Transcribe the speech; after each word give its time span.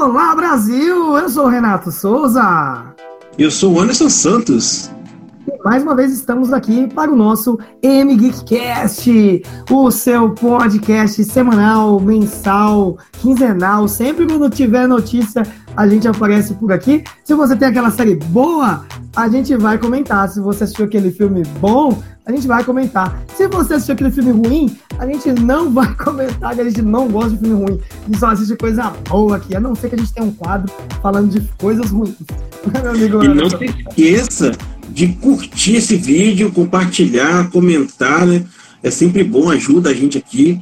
Olá, 0.00 0.32
Brasil! 0.32 1.18
Eu 1.18 1.28
sou 1.28 1.46
o 1.46 1.48
Renato 1.48 1.90
Souza. 1.90 2.94
Eu 3.36 3.50
sou 3.50 3.74
o 3.74 3.80
Anderson 3.80 4.08
Santos. 4.08 4.92
E 5.48 5.58
mais 5.64 5.82
uma 5.82 5.92
vez 5.92 6.12
estamos 6.12 6.52
aqui 6.52 6.86
para 6.86 7.10
o 7.10 7.16
nosso 7.16 7.58
M 7.82 8.16
Geekcast, 8.16 9.42
o 9.68 9.90
seu 9.90 10.30
podcast 10.30 11.24
semanal, 11.24 11.98
mensal, 11.98 12.96
quinzenal. 13.14 13.88
Sempre 13.88 14.24
quando 14.24 14.48
tiver 14.48 14.86
notícia, 14.86 15.42
a 15.76 15.88
gente 15.88 16.06
aparece 16.06 16.54
por 16.54 16.70
aqui. 16.70 17.02
Se 17.24 17.34
você 17.34 17.56
tem 17.56 17.66
aquela 17.66 17.90
série 17.90 18.14
boa, 18.14 18.86
a 19.16 19.28
gente 19.28 19.56
vai 19.56 19.78
comentar. 19.78 20.28
Se 20.28 20.38
você 20.40 20.62
assistiu 20.62 20.84
aquele 20.84 21.10
filme 21.10 21.42
bom, 21.58 22.00
a 22.28 22.32
gente 22.32 22.46
vai 22.46 22.62
comentar. 22.62 23.24
Se 23.34 23.48
você 23.48 23.74
assistiu 23.74 23.94
aquele 23.94 24.10
filme 24.10 24.30
ruim, 24.30 24.76
a 24.98 25.06
gente 25.06 25.32
não 25.40 25.70
vai 25.72 25.94
comentar 25.94 26.54
que 26.54 26.60
a 26.60 26.64
gente 26.64 26.82
não 26.82 27.08
gosta 27.08 27.30
de 27.30 27.38
filme 27.38 27.64
ruim. 27.64 27.80
A 28.02 28.04
gente 28.04 28.18
só 28.18 28.26
assiste 28.28 28.54
coisa 28.56 28.92
boa 29.08 29.38
aqui, 29.38 29.56
a 29.56 29.60
não 29.60 29.74
ser 29.74 29.88
que 29.88 29.94
a 29.94 29.98
gente 29.98 30.12
tenha 30.12 30.26
um 30.26 30.32
quadro 30.32 30.70
falando 31.02 31.30
de 31.30 31.40
coisas 31.56 31.90
ruins. 31.90 32.16
Meu 32.82 32.90
amigo, 32.90 33.24
e 33.24 33.28
não 33.28 33.48
se 33.48 33.64
esqueça 33.64 34.52
de 34.90 35.08
curtir 35.08 35.76
esse 35.76 35.96
vídeo, 35.96 36.52
compartilhar, 36.52 37.50
comentar, 37.50 38.26
né? 38.26 38.44
É 38.82 38.90
sempre 38.90 39.24
bom, 39.24 39.50
ajuda 39.50 39.88
a 39.88 39.94
gente 39.94 40.18
aqui. 40.18 40.60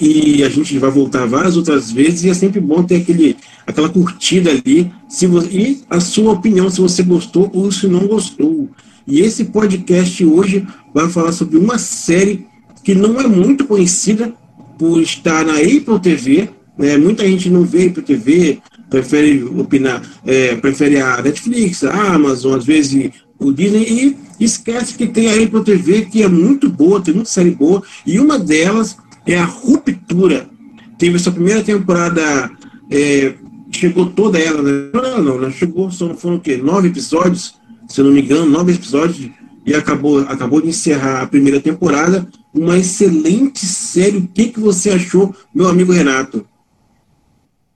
E 0.00 0.44
a 0.44 0.48
gente 0.48 0.78
vai 0.78 0.92
voltar 0.92 1.26
várias 1.26 1.56
outras 1.56 1.90
vezes 1.90 2.22
e 2.22 2.30
é 2.30 2.34
sempre 2.34 2.60
bom 2.60 2.84
ter 2.84 3.02
aquele, 3.02 3.36
aquela 3.66 3.88
curtida 3.88 4.48
ali 4.50 4.92
se 5.08 5.26
você, 5.26 5.48
e 5.50 5.82
a 5.90 5.98
sua 5.98 6.34
opinião, 6.34 6.70
se 6.70 6.80
você 6.80 7.02
gostou 7.02 7.50
ou 7.52 7.72
se 7.72 7.88
não 7.88 8.06
gostou. 8.06 8.68
E 9.08 9.20
esse 9.20 9.46
podcast 9.46 10.22
hoje 10.22 10.66
vai 10.92 11.08
falar 11.08 11.32
sobre 11.32 11.56
uma 11.56 11.78
série 11.78 12.46
que 12.84 12.94
não 12.94 13.18
é 13.18 13.26
muito 13.26 13.64
conhecida 13.64 14.34
por 14.78 15.00
estar 15.00 15.46
na 15.46 15.54
Apple 15.54 15.98
TV. 16.02 16.50
Né? 16.76 16.98
Muita 16.98 17.26
gente 17.26 17.48
não 17.48 17.64
vê 17.64 17.86
Apple 17.86 18.02
TV, 18.02 18.58
prefere 18.90 19.42
opinar, 19.44 20.02
é, 20.26 20.54
prefere 20.56 21.00
a 21.00 21.22
Netflix, 21.22 21.84
a 21.84 22.14
Amazon, 22.14 22.58
às 22.58 22.66
vezes 22.66 23.10
o 23.38 23.50
Disney, 23.50 24.14
e 24.38 24.44
esquece 24.44 24.94
que 24.94 25.06
tem 25.06 25.28
a 25.28 25.42
Apple 25.42 25.64
TV, 25.64 26.02
que 26.02 26.22
é 26.22 26.28
muito 26.28 26.68
boa, 26.68 27.00
tem 27.00 27.14
muita 27.14 27.30
série 27.30 27.52
boa, 27.52 27.82
e 28.06 28.20
uma 28.20 28.38
delas 28.38 28.96
é 29.26 29.38
a 29.38 29.44
Ruptura. 29.44 30.50
Teve 30.98 31.18
sua 31.18 31.32
primeira 31.32 31.62
temporada, 31.62 32.50
é, 32.90 33.34
chegou 33.70 34.06
toda 34.06 34.38
ela, 34.38 34.62
né? 34.62 34.90
não, 34.92 35.22
não, 35.22 35.40
não, 35.40 35.50
chegou, 35.50 35.90
são, 35.90 36.14
foram 36.14 36.36
o 36.36 36.40
quê? 36.40 36.56
Nove 36.56 36.88
episódios, 36.88 37.57
se 37.88 38.02
não 38.02 38.12
me 38.12 38.22
engano, 38.22 38.46
nove 38.46 38.74
episódios, 38.74 39.30
e 39.64 39.74
acabou, 39.74 40.20
acabou 40.20 40.60
de 40.60 40.68
encerrar 40.68 41.22
a 41.22 41.26
primeira 41.26 41.60
temporada. 41.60 42.28
Uma 42.54 42.78
excelente 42.78 43.66
série. 43.66 44.18
O 44.18 44.28
que, 44.28 44.48
que 44.48 44.60
você 44.60 44.90
achou, 44.90 45.34
meu 45.54 45.68
amigo 45.68 45.92
Renato? 45.92 46.46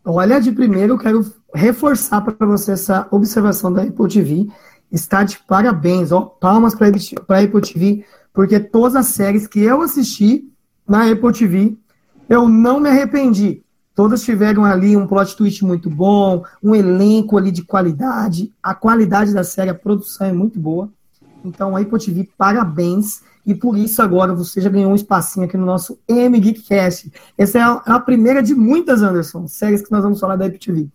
Olha, 0.05 0.41
de 0.41 0.53
primeiro 0.53 0.95
eu 0.95 0.99
quero 0.99 1.25
reforçar 1.55 2.21
para 2.21 2.47
você 2.47 2.73
essa 2.73 3.07
observação 3.11 3.73
da 3.73 3.83
Apple 3.83 4.09
TV. 4.09 4.49
Está 4.91 5.23
de 5.25 5.39
parabéns, 5.47 6.13
ó, 6.13 6.23
palmas 6.23 6.75
para 6.75 6.87
a 6.87 7.41
Apple 7.41 7.61
TV, 7.61 8.05
porque 8.33 8.61
todas 8.61 8.95
as 8.95 9.07
séries 9.07 9.47
que 9.47 9.61
eu 9.61 9.81
assisti 9.81 10.49
na 10.87 11.11
Apple 11.11 11.33
TV, 11.33 11.77
eu 12.29 12.49
não 12.49 12.81
me 12.81 12.89
arrependi. 12.89 13.63
Todas 13.95 14.23
tiveram 14.23 14.65
ali 14.65 14.97
um 14.97 15.07
plot 15.07 15.37
twist 15.37 15.65
muito 15.65 15.91
bom, 15.91 16.43
um 16.63 16.75
elenco 16.75 17.37
ali 17.37 17.51
de 17.51 17.63
qualidade, 17.63 18.53
a 18.63 18.75
qualidade 18.75 19.35
da 19.35 19.45
série, 19.45 19.71
a 19.71 19.75
produção 19.75 20.27
é 20.27 20.33
muito 20.33 20.59
boa. 20.59 20.91
Então, 21.45 21.77
aí, 21.77 21.85
TV, 21.85 22.29
parabéns. 22.39 23.23
E 23.45 23.55
por 23.55 23.77
isso, 23.77 24.01
agora, 24.01 24.33
você 24.35 24.61
já 24.61 24.71
ganhou 24.71 24.93
um 24.93 24.95
espacinho 24.95 25.45
aqui 25.45 25.57
no 25.57 25.67
nosso 25.67 25.99
M 26.09 26.39
Geekcast. 26.39 27.13
Essa 27.37 27.59
é 27.59 27.63
a, 27.63 27.83
é 27.87 27.93
a 27.93 28.01
primeira 28.01 28.43
de 28.43 28.55
muitas, 28.55 29.03
Anderson, 29.03 29.49
séries 29.49 29.83
que 29.83 29.91
nós 29.91 30.03
vamos 30.03 30.21
falar 30.21 30.37
da 30.37 30.47
Apple 30.47 30.59
TV. 30.59 30.89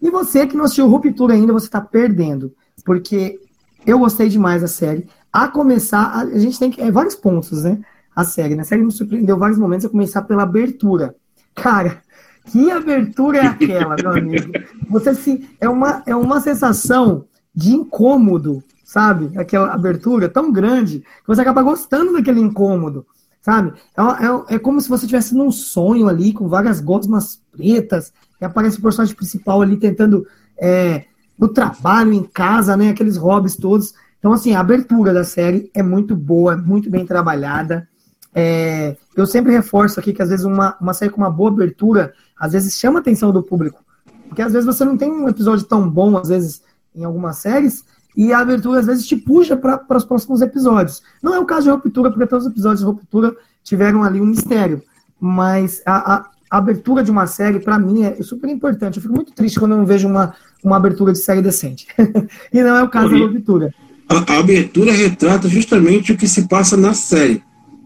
E 0.00 0.10
você 0.10 0.46
que 0.46 0.56
não 0.56 0.64
assistiu 0.64 0.88
Ruptura 0.88 1.34
ainda, 1.34 1.52
você 1.52 1.66
está 1.66 1.80
perdendo. 1.80 2.54
Porque 2.84 3.40
eu 3.84 3.98
gostei 3.98 4.28
demais 4.28 4.62
da 4.62 4.68
série. 4.68 5.08
A 5.32 5.48
começar, 5.48 6.04
a, 6.04 6.20
a 6.20 6.38
gente 6.38 6.58
tem 6.58 6.70
que. 6.70 6.80
É, 6.80 6.90
vários 6.90 7.14
pontos, 7.14 7.64
né? 7.64 7.80
A 8.14 8.24
série. 8.24 8.54
Né? 8.54 8.62
A 8.62 8.64
série 8.64 8.82
me 8.82 8.92
surpreendeu 8.92 9.36
vários 9.36 9.58
momentos, 9.58 9.84
a 9.84 9.90
começar 9.90 10.22
pela 10.22 10.44
abertura. 10.44 11.14
Cara, 11.54 12.00
que 12.46 12.70
abertura 12.70 13.38
é 13.38 13.46
aquela, 13.46 13.96
meu 13.96 14.12
amigo? 14.16 14.52
Você 14.88 15.14
se. 15.14 15.48
É 15.60 15.68
uma, 15.68 16.02
é 16.06 16.14
uma 16.14 16.40
sensação 16.40 17.24
de 17.54 17.72
incômodo 17.72 18.62
sabe? 18.90 19.38
Aquela 19.38 19.72
abertura 19.72 20.28
tão 20.28 20.50
grande 20.50 20.98
que 20.98 21.28
você 21.28 21.40
acaba 21.40 21.62
gostando 21.62 22.12
daquele 22.12 22.40
incômodo, 22.40 23.06
sabe? 23.40 23.72
É, 23.96 24.54
é, 24.54 24.56
é 24.56 24.58
como 24.58 24.80
se 24.80 24.88
você 24.88 25.04
estivesse 25.04 25.32
num 25.32 25.52
sonho 25.52 26.08
ali 26.08 26.32
com 26.32 26.48
várias 26.48 26.80
gosmas 26.80 27.40
pretas 27.52 28.12
e 28.40 28.44
aparece 28.44 28.80
o 28.80 28.82
personagem 28.82 29.14
principal 29.14 29.62
ali 29.62 29.76
tentando 29.76 30.26
é, 30.60 31.04
no 31.38 31.46
trabalho, 31.46 32.12
em 32.12 32.24
casa, 32.24 32.76
né? 32.76 32.88
Aqueles 32.88 33.16
hobbies 33.16 33.54
todos. 33.54 33.94
Então, 34.18 34.32
assim, 34.32 34.54
a 34.54 34.60
abertura 34.60 35.14
da 35.14 35.22
série 35.22 35.70
é 35.72 35.84
muito 35.84 36.16
boa, 36.16 36.56
muito 36.56 36.90
bem 36.90 37.06
trabalhada. 37.06 37.88
É, 38.34 38.96
eu 39.16 39.24
sempre 39.24 39.52
reforço 39.52 40.00
aqui 40.00 40.12
que 40.12 40.20
às 40.20 40.30
vezes 40.30 40.44
uma, 40.44 40.76
uma 40.80 40.94
série 40.94 41.12
com 41.12 41.20
uma 41.20 41.30
boa 41.30 41.50
abertura, 41.50 42.12
às 42.40 42.52
vezes 42.52 42.78
chama 42.78 42.98
a 42.98 43.02
atenção 43.02 43.30
do 43.30 43.42
público. 43.42 43.84
Porque 44.26 44.40
às 44.40 44.52
vezes 44.52 44.64
você 44.64 44.84
não 44.84 44.96
tem 44.96 45.10
um 45.10 45.28
episódio 45.28 45.66
tão 45.66 45.88
bom, 45.88 46.16
às 46.16 46.28
vezes, 46.28 46.62
em 46.94 47.04
algumas 47.04 47.36
séries, 47.36 47.84
e 48.16 48.32
a 48.32 48.38
abertura 48.38 48.80
às 48.80 48.86
vezes 48.86 49.06
te 49.06 49.14
puxa 49.14 49.56
para 49.56 49.96
os 49.96 50.04
próximos 50.04 50.40
episódios. 50.40 51.02
Não 51.22 51.34
é 51.34 51.38
o 51.38 51.44
caso 51.44 51.64
de 51.64 51.70
Ruptura, 51.70 52.10
porque 52.10 52.26
todos 52.26 52.46
os 52.46 52.52
episódios 52.52 52.80
de 52.80 52.86
Ruptura 52.86 53.36
tiveram 53.62 54.02
ali 54.02 54.20
um 54.20 54.26
mistério, 54.26 54.82
mas 55.20 55.82
a, 55.84 56.14
a, 56.14 56.26
a 56.50 56.58
abertura 56.58 57.02
de 57.04 57.10
uma 57.10 57.26
série, 57.26 57.60
para 57.60 57.78
mim, 57.78 58.04
é 58.04 58.22
super 58.22 58.48
importante. 58.48 58.96
Eu 58.96 59.02
fico 59.02 59.14
muito 59.14 59.32
triste 59.32 59.58
quando 59.58 59.72
eu 59.72 59.78
não 59.78 59.86
vejo 59.86 60.08
uma, 60.08 60.34
uma 60.64 60.76
abertura 60.76 61.12
de 61.12 61.18
série 61.18 61.42
decente. 61.42 61.86
e 62.52 62.62
não 62.62 62.76
é 62.76 62.82
o 62.82 62.88
caso 62.88 63.10
da 63.10 63.26
Ruptura. 63.26 63.74
A, 64.08 64.32
a, 64.32 64.38
abertura 64.38 64.92
retrata 64.92 65.48
justamente 65.48 66.12
o 66.12 66.16
que 66.16 66.26
se 66.26 66.48
passa 66.48 66.76
na 66.76 66.94
série. 66.94 67.42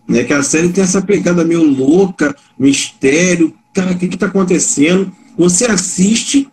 Né? 0.09 0.25
Que 0.25 0.33
a 0.33 0.43
série 0.43 0.71
tem 0.71 0.85
essa 0.85 1.03
pegada 1.03 1.45
meio 1.45 1.65
louca, 1.65 2.35
mistério, 2.59 3.53
cara, 3.75 3.93
o 3.93 3.99
que 3.99 4.07
está 4.07 4.27
acontecendo? 4.27 5.12
Você 5.37 5.67
assiste, 5.67 6.49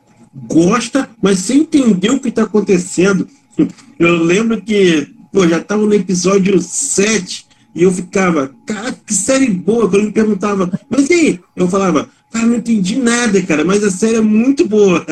gosta, 0.48 1.08
mas 1.22 1.40
sem 1.40 1.62
entender 1.62 2.10
o 2.10 2.20
que 2.20 2.30
está 2.30 2.44
acontecendo 2.44 3.28
eu 4.00 4.24
lembro 4.24 4.62
que, 4.62 5.08
pô, 5.32 5.48
já 5.48 5.58
estava 5.58 5.82
no 5.82 5.94
episódio 5.94 6.60
7 6.60 7.46
e 7.76 7.84
eu 7.84 7.92
ficava, 7.92 8.52
cara, 8.66 8.92
que 8.92 9.14
série 9.14 9.50
boa. 9.50 9.90
Quando 9.90 10.06
me 10.06 10.12
perguntava, 10.12 10.70
mas 10.90 11.10
e 11.10 11.14
aí? 11.14 11.40
Eu 11.56 11.68
falava, 11.68 12.08
cara, 12.32 12.48
não 12.48 12.56
entendi 12.56 12.98
nada, 12.98 13.42
cara, 13.44 13.64
mas 13.64 13.84
a 13.84 13.92
série 13.92 14.16
é 14.16 14.22
muito 14.22 14.68
boa. 14.68 15.06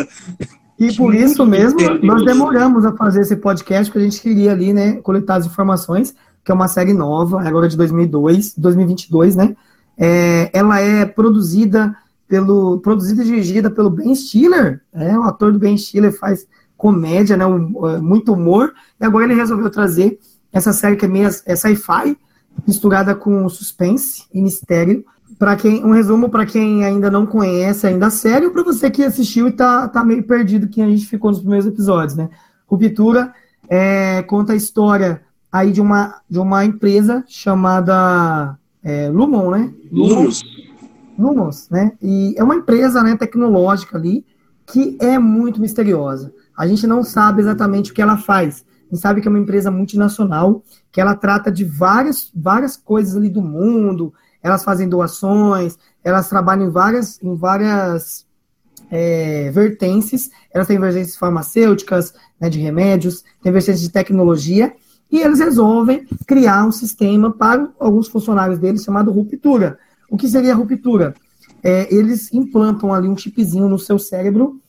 E 0.78 0.94
por 0.96 1.14
isso 1.14 1.46
mesmo, 1.46 1.80
nós 2.02 2.24
demoramos 2.24 2.86
a 2.86 2.96
fazer 2.96 3.22
esse 3.22 3.36
podcast, 3.36 3.92
porque 3.92 4.06
a 4.06 4.10
gente 4.10 4.22
queria 4.22 4.52
ali, 4.52 4.74
né, 4.74 4.94
coletar 5.04 5.36
as 5.36 5.46
informações, 5.46 6.16
que 6.44 6.52
é 6.52 6.56
uma 6.56 6.68
série 6.68 6.94
nova, 6.94 7.42
agora 7.46 7.68
de 7.68 7.78
2002, 7.78 8.56
2022, 8.58 9.36
né? 9.36 9.56
É, 10.02 10.50
ela 10.54 10.80
é 10.80 11.06
produzida 11.06 11.94
pelo, 12.26 12.80
produzida 12.80 13.22
e 13.22 13.26
dirigida 13.26 13.70
pelo 13.70 13.90
Ben 13.90 14.16
Stiller, 14.16 14.82
é, 14.94 15.18
o 15.18 15.24
ator 15.24 15.52
do 15.52 15.60
Ben 15.60 15.78
Stiller 15.78 16.18
faz 16.18 16.48
comédia, 16.78 17.36
né, 17.36 17.46
um, 17.46 17.88
é, 17.90 18.00
muito 18.00 18.32
humor, 18.32 18.74
e 19.00 19.04
agora 19.04 19.26
ele 19.26 19.34
resolveu 19.34 19.70
trazer 19.70 20.18
essa 20.54 20.72
série 20.72 20.96
que 20.96 21.06
é 21.06 21.08
meio 21.08 21.28
é 21.46 21.56
sci-fi, 21.56 22.18
misturada 22.66 23.14
com 23.16 23.50
suspense 23.50 24.24
e 24.34 24.42
mistério. 24.42 25.04
Para 25.38 25.56
quem 25.56 25.84
um 25.84 25.92
resumo 25.92 26.30
para 26.30 26.46
quem 26.46 26.84
ainda 26.84 27.10
não 27.10 27.26
conhece 27.26 27.88
ainda 27.88 28.08
a 28.08 28.12
série, 28.12 28.46
ou 28.46 28.52
para 28.52 28.64
você 28.64 28.92
que 28.92 29.04
assistiu 29.04 29.48
e 29.48 29.52
tá, 29.52 29.88
tá 29.88 30.04
meio 30.04 30.24
perdido 30.24 30.68
que 30.68 30.82
a 30.82 30.88
gente 30.88 31.06
ficou 31.06 31.32
nos 31.32 31.40
primeiros 31.40 31.66
episódios, 31.66 32.16
né? 32.16 32.30
Ruptura 32.68 33.34
é, 33.70 34.22
conta 34.24 34.54
a 34.54 34.56
história 34.56 35.22
aí 35.52 35.72
de 35.72 35.82
uma 35.82 36.22
de 36.30 36.40
uma 36.40 36.66
empresa 36.66 37.24
chamada 37.28 38.59
é, 38.84 39.10
Lumon, 39.10 39.52
né? 39.52 39.74
Lumos. 39.92 40.44
Lumos, 41.18 41.70
né? 41.70 41.92
E 42.02 42.34
é 42.38 42.44
uma 42.44 42.56
empresa, 42.56 43.04
né, 43.04 43.16
tecnológica 43.16 43.98
ali 43.98 44.26
que 44.66 44.98
é 45.02 45.18
muito 45.18 45.60
misteriosa. 45.60 46.32
A 46.56 46.68
gente 46.68 46.86
não 46.86 47.04
sabe 47.04 47.42
exatamente 47.42 47.92
o 47.92 47.94
que 47.94 48.02
ela 48.02 48.18
faz. 48.18 48.64
A 48.90 48.94
gente 48.94 49.02
sabe 49.02 49.22
que 49.22 49.28
é 49.28 49.32
uma 49.32 49.40
empresa 49.40 49.70
multinacional, 49.72 50.64
que 50.92 51.02
ela 51.02 51.16
trata 51.16 51.52
de 51.52 51.64
várias, 51.64 52.32
várias 52.36 52.78
coisas 52.78 53.16
ali 53.16 53.30
do 53.30 53.42
mundo, 53.42 54.14
elas 54.42 54.64
fazem 54.64 54.88
doações, 54.88 55.78
elas 56.04 56.30
trabalham 56.30 56.68
em 56.68 56.70
várias, 56.70 57.22
em 57.22 57.36
várias 57.36 58.26
é, 58.90 59.52
vertentes, 59.52 60.30
elas 60.52 60.68
têm 60.68 60.80
vertentes 60.80 61.16
farmacêuticas, 61.18 62.14
né, 62.40 62.50
de 62.50 62.60
remédios, 62.60 63.24
têm 63.42 63.52
vertentes 63.52 63.82
de 63.82 63.90
tecnologia, 63.90 64.74
e 65.12 65.20
eles 65.20 65.40
resolvem 65.40 66.06
criar 66.28 66.66
um 66.66 66.72
sistema 66.72 67.32
para 67.32 67.70
alguns 67.80 68.08
funcionários 68.08 68.60
deles 68.60 68.84
chamado 68.84 69.12
ruptura. 69.12 69.80
O 70.10 70.18
que 70.18 70.28
seria 70.28 70.56
ruptura? 70.56 71.16
É, 71.64 71.94
eles 71.94 72.32
implantam 72.32 72.94
ali 72.94 73.08
um 73.08 73.18
chipzinho 73.18 73.68
no 73.68 73.80
seu 73.80 73.98
cérebro 74.00 74.60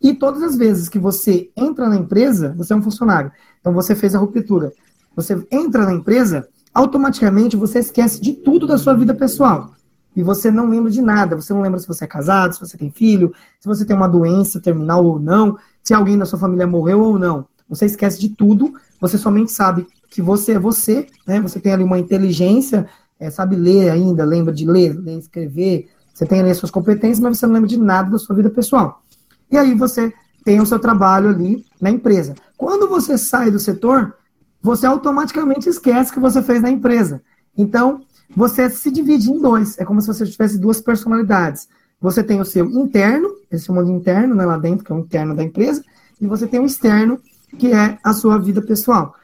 e 0.00 0.14
todas 0.14 0.42
as 0.42 0.56
vezes 0.56 0.88
que 0.88 0.98
você 0.98 1.50
entra 1.56 1.88
na 1.88 1.96
empresa, 1.96 2.54
você 2.56 2.72
é 2.72 2.76
um 2.76 2.82
funcionário. 2.82 3.32
Então 3.60 3.72
você 3.72 3.94
fez 3.94 4.14
a 4.14 4.18
ruptura. 4.18 4.72
Você 5.14 5.44
entra 5.50 5.86
na 5.86 5.92
empresa, 5.92 6.46
automaticamente 6.74 7.56
você 7.56 7.78
esquece 7.78 8.20
de 8.20 8.34
tudo 8.34 8.66
da 8.66 8.78
sua 8.78 8.94
vida 8.94 9.14
pessoal. 9.14 9.72
e 10.14 10.22
você 10.22 10.50
não 10.50 10.70
lembra 10.70 10.90
de 10.90 11.02
nada. 11.02 11.36
Você 11.36 11.52
não 11.52 11.60
lembra 11.60 11.78
se 11.78 11.86
você 11.86 12.04
é 12.04 12.06
casado, 12.06 12.54
se 12.54 12.60
você 12.60 12.78
tem 12.78 12.90
filho, 12.90 13.34
se 13.60 13.68
você 13.68 13.84
tem 13.84 13.94
uma 13.94 14.08
doença 14.08 14.58
terminal 14.58 15.04
ou 15.04 15.18
não, 15.18 15.58
se 15.82 15.92
alguém 15.92 16.16
da 16.16 16.24
sua 16.24 16.38
família 16.38 16.66
morreu 16.66 17.02
ou 17.02 17.18
não. 17.18 17.46
Você 17.68 17.86
esquece 17.86 18.20
de 18.20 18.28
tudo, 18.28 18.74
você 19.00 19.18
somente 19.18 19.52
sabe 19.52 19.86
que 20.08 20.22
você 20.22 20.52
é 20.52 20.58
você, 20.58 21.06
né? 21.26 21.40
Você 21.40 21.60
tem 21.60 21.72
ali 21.72 21.84
uma 21.84 21.98
inteligência, 21.98 22.88
é, 23.18 23.30
sabe 23.30 23.56
ler 23.56 23.90
ainda, 23.90 24.24
lembra 24.24 24.52
de 24.52 24.66
ler, 24.66 24.94
ler, 24.98 25.18
escrever, 25.18 25.88
você 26.12 26.24
tem 26.24 26.40
ali 26.40 26.50
as 26.50 26.56
suas 26.56 26.70
competências, 26.70 27.20
mas 27.20 27.38
você 27.38 27.46
não 27.46 27.54
lembra 27.54 27.68
de 27.68 27.76
nada 27.76 28.10
da 28.10 28.18
sua 28.18 28.34
vida 28.34 28.48
pessoal. 28.48 29.02
E 29.50 29.58
aí 29.58 29.74
você 29.74 30.12
tem 30.44 30.60
o 30.60 30.66
seu 30.66 30.78
trabalho 30.78 31.28
ali 31.28 31.64
na 31.80 31.90
empresa. 31.90 32.34
Quando 32.56 32.88
você 32.88 33.18
sai 33.18 33.50
do 33.50 33.58
setor, 33.58 34.14
você 34.62 34.86
automaticamente 34.86 35.68
esquece 35.68 36.12
que 36.12 36.18
você 36.18 36.42
fez 36.42 36.62
na 36.62 36.70
empresa. 36.70 37.20
Então, 37.56 38.00
você 38.34 38.70
se 38.70 38.90
divide 38.90 39.30
em 39.30 39.40
dois. 39.40 39.78
É 39.78 39.84
como 39.84 40.00
se 40.00 40.06
você 40.06 40.24
tivesse 40.24 40.58
duas 40.58 40.80
personalidades. 40.80 41.68
Você 42.00 42.22
tem 42.22 42.40
o 42.40 42.44
seu 42.44 42.64
interno, 42.70 43.28
esse 43.50 43.70
mundo 43.70 43.90
interno, 43.90 44.34
né, 44.34 44.44
lá 44.44 44.56
dentro, 44.56 44.84
que 44.84 44.92
é 44.92 44.94
o 44.94 44.98
interno 44.98 45.34
da 45.34 45.42
empresa, 45.42 45.84
e 46.20 46.26
você 46.26 46.46
tem 46.46 46.60
o 46.60 46.66
externo, 46.66 47.20
que 47.58 47.72
é 47.72 47.98
a 48.02 48.12
sua 48.12 48.38
vida 48.38 48.60
pessoal. 48.62 49.14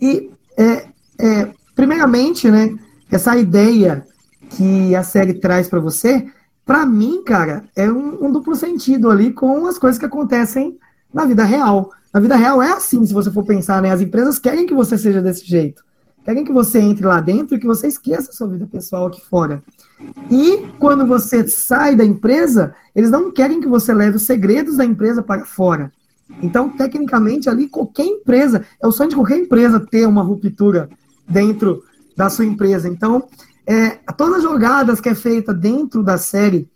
E, 0.00 0.30
é, 0.56 0.86
é, 1.18 1.52
primeiramente, 1.74 2.50
né, 2.50 2.74
essa 3.10 3.36
ideia 3.36 4.04
que 4.50 4.94
a 4.94 5.02
série 5.02 5.34
traz 5.34 5.68
para 5.68 5.80
você, 5.80 6.26
para 6.64 6.86
mim, 6.86 7.22
cara, 7.24 7.64
é 7.74 7.90
um, 7.90 8.26
um, 8.26 8.32
duplo 8.32 8.54
sentido 8.54 9.10
ali 9.10 9.32
com 9.32 9.66
as 9.66 9.78
coisas 9.78 9.98
que 9.98 10.06
acontecem 10.06 10.78
na 11.12 11.24
vida 11.24 11.44
real. 11.44 11.90
Na 12.12 12.20
vida 12.20 12.36
real 12.36 12.62
é 12.62 12.72
assim, 12.72 13.04
se 13.04 13.12
você 13.12 13.30
for 13.30 13.44
pensar, 13.44 13.82
né? 13.82 13.90
As 13.90 14.00
empresas 14.00 14.38
querem 14.38 14.66
que 14.66 14.74
você 14.74 14.96
seja 14.96 15.20
desse 15.20 15.44
jeito. 15.44 15.82
Querem 16.24 16.44
que 16.44 16.52
você 16.52 16.78
entre 16.78 17.04
lá 17.04 17.20
dentro 17.20 17.56
e 17.56 17.58
que 17.58 17.66
você 17.66 17.88
esqueça 17.88 18.30
a 18.30 18.32
sua 18.32 18.46
vida 18.46 18.66
pessoal 18.66 19.06
aqui 19.06 19.20
fora. 19.20 19.62
E 20.30 20.68
quando 20.78 21.04
você 21.06 21.46
sai 21.48 21.96
da 21.96 22.04
empresa, 22.04 22.74
eles 22.94 23.10
não 23.10 23.32
querem 23.32 23.60
que 23.60 23.66
você 23.66 23.92
leve 23.92 24.16
os 24.16 24.22
segredos 24.22 24.76
da 24.76 24.84
empresa 24.84 25.22
para 25.22 25.44
fora. 25.44 25.92
Então, 26.40 26.68
tecnicamente, 26.68 27.48
ali, 27.48 27.68
qualquer 27.68 28.06
empresa, 28.06 28.64
é 28.80 28.86
o 28.86 28.92
sonho 28.92 29.10
de 29.10 29.16
qualquer 29.16 29.38
empresa 29.38 29.80
ter 29.80 30.06
uma 30.06 30.22
ruptura 30.22 30.88
dentro 31.28 31.82
da 32.16 32.28
sua 32.30 32.44
empresa. 32.44 32.88
Então, 32.88 33.28
é, 33.66 33.90
todas 34.16 34.38
as 34.38 34.42
jogadas 34.42 35.00
que 35.00 35.08
é 35.08 35.14
feita 35.14 35.52
dentro 35.52 36.02
da 36.02 36.18
série 36.18 36.68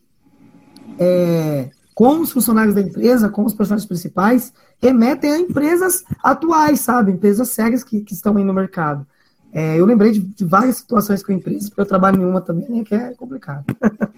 é, 0.99 1.71
com 1.95 2.21
os 2.21 2.31
funcionários 2.31 2.75
da 2.75 2.81
empresa, 2.81 3.29
com 3.29 3.45
os 3.45 3.55
personagens 3.55 3.89
principais, 3.89 4.53
remetem 4.81 5.33
a 5.33 5.39
empresas 5.39 6.05
atuais, 6.23 6.81
sabe? 6.81 7.13
Empresas 7.13 7.49
sérias 7.49 7.83
que, 7.83 8.01
que 8.01 8.13
estão 8.13 8.37
aí 8.37 8.45
no 8.45 8.53
mercado. 8.53 9.07
É, 9.53 9.81
eu 9.81 9.87
lembrei 9.87 10.13
de, 10.13 10.21
de, 10.21 10.45
várias 10.45 10.77
situações 10.77 11.23
com 11.23 11.33
empresas, 11.33 11.71
porque 11.71 11.81
eu 11.81 11.87
trabalho 11.87 12.21
em 12.21 12.25
uma 12.25 12.43
também, 12.43 12.69
né, 12.69 12.85
que 12.85 12.95
é 12.95 13.15
complicado. 13.15 13.65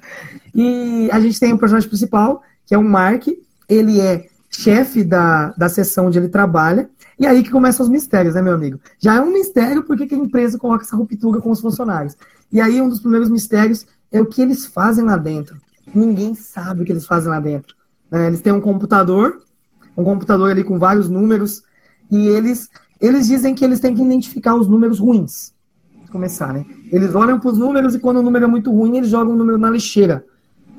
e 0.53 1.09
a 1.13 1.21
gente 1.21 1.39
tem 1.39 1.53
o 1.53 1.59
personagem 1.59 1.89
principal, 1.89 2.43
que 2.67 2.75
é 2.75 2.79
o 2.79 2.83
Mark, 2.83 3.29
ele 3.69 4.01
é 4.01 4.27
chefe 4.51 5.05
da, 5.05 5.51
da 5.51 5.69
seção 5.69 6.07
onde 6.07 6.19
ele 6.19 6.29
trabalha, 6.29 6.89
e 7.19 7.27
aí 7.27 7.43
que 7.43 7.51
começam 7.51 7.85
os 7.85 7.91
mistérios, 7.91 8.35
né, 8.35 8.43
meu 8.43 8.55
amigo? 8.55 8.81
Já 8.99 9.17
é 9.17 9.21
um 9.21 9.33
mistério 9.33 9.83
porque 9.83 10.07
que 10.07 10.15
a 10.15 10.19
empresa 10.19 10.59
coloca 10.59 10.85
essa 10.85 10.97
ruptura 10.97 11.41
com 11.41 11.51
os 11.51 11.61
funcionários. 11.61 12.17
E 12.51 12.61
aí 12.61 12.81
um 12.81 12.89
dos 12.89 13.01
primeiros 13.01 13.29
mistérios 13.29 13.87
é 14.11 14.21
o 14.21 14.27
que 14.27 14.41
eles 14.41 14.67
fazem 14.67 15.05
lá 15.05 15.17
dentro. 15.17 15.57
Ninguém 15.95 16.35
sabe 16.35 16.83
o 16.83 16.85
que 16.85 16.93
eles 16.93 17.07
fazem 17.07 17.29
lá 17.29 17.41
dentro. 17.41 17.75
Né? 18.11 18.29
Eles 18.29 18.41
têm 18.41 18.53
um 18.53 18.61
computador, 18.61 19.43
um 19.97 20.05
computador 20.05 20.51
ali 20.51 20.63
com 20.63 20.79
vários 20.79 21.09
números, 21.09 21.63
e 22.11 22.29
eles 22.29 22.69
eles 23.01 23.29
dizem 23.29 23.55
que 23.55 23.65
eles 23.65 23.79
têm 23.79 23.95
que 23.95 24.03
identificar 24.03 24.57
os 24.57 24.67
números 24.67 24.99
ruins. 24.99 25.53
Começar, 26.11 26.53
né? 26.53 26.65
Eles 26.91 27.15
olham 27.15 27.39
para 27.39 27.51
os 27.51 27.59
números 27.59 27.95
e 27.95 27.99
quando 27.99 28.17
o 28.17 28.23
número 28.23 28.45
é 28.45 28.49
muito 28.49 28.73
ruim, 28.73 28.97
eles 28.97 29.11
jogam 29.11 29.35
o 29.35 29.37
número 29.37 29.59
na 29.59 29.71
lixeira. 29.71 30.25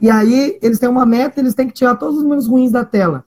E 0.01 0.09
aí 0.09 0.57
eles 0.61 0.79
têm 0.79 0.89
uma 0.89 1.05
meta, 1.05 1.39
eles 1.39 1.53
têm 1.53 1.67
que 1.67 1.73
tirar 1.73 1.95
todos 1.95 2.17
os 2.17 2.23
números 2.23 2.47
ruins 2.47 2.71
da 2.71 2.83
tela. 2.83 3.23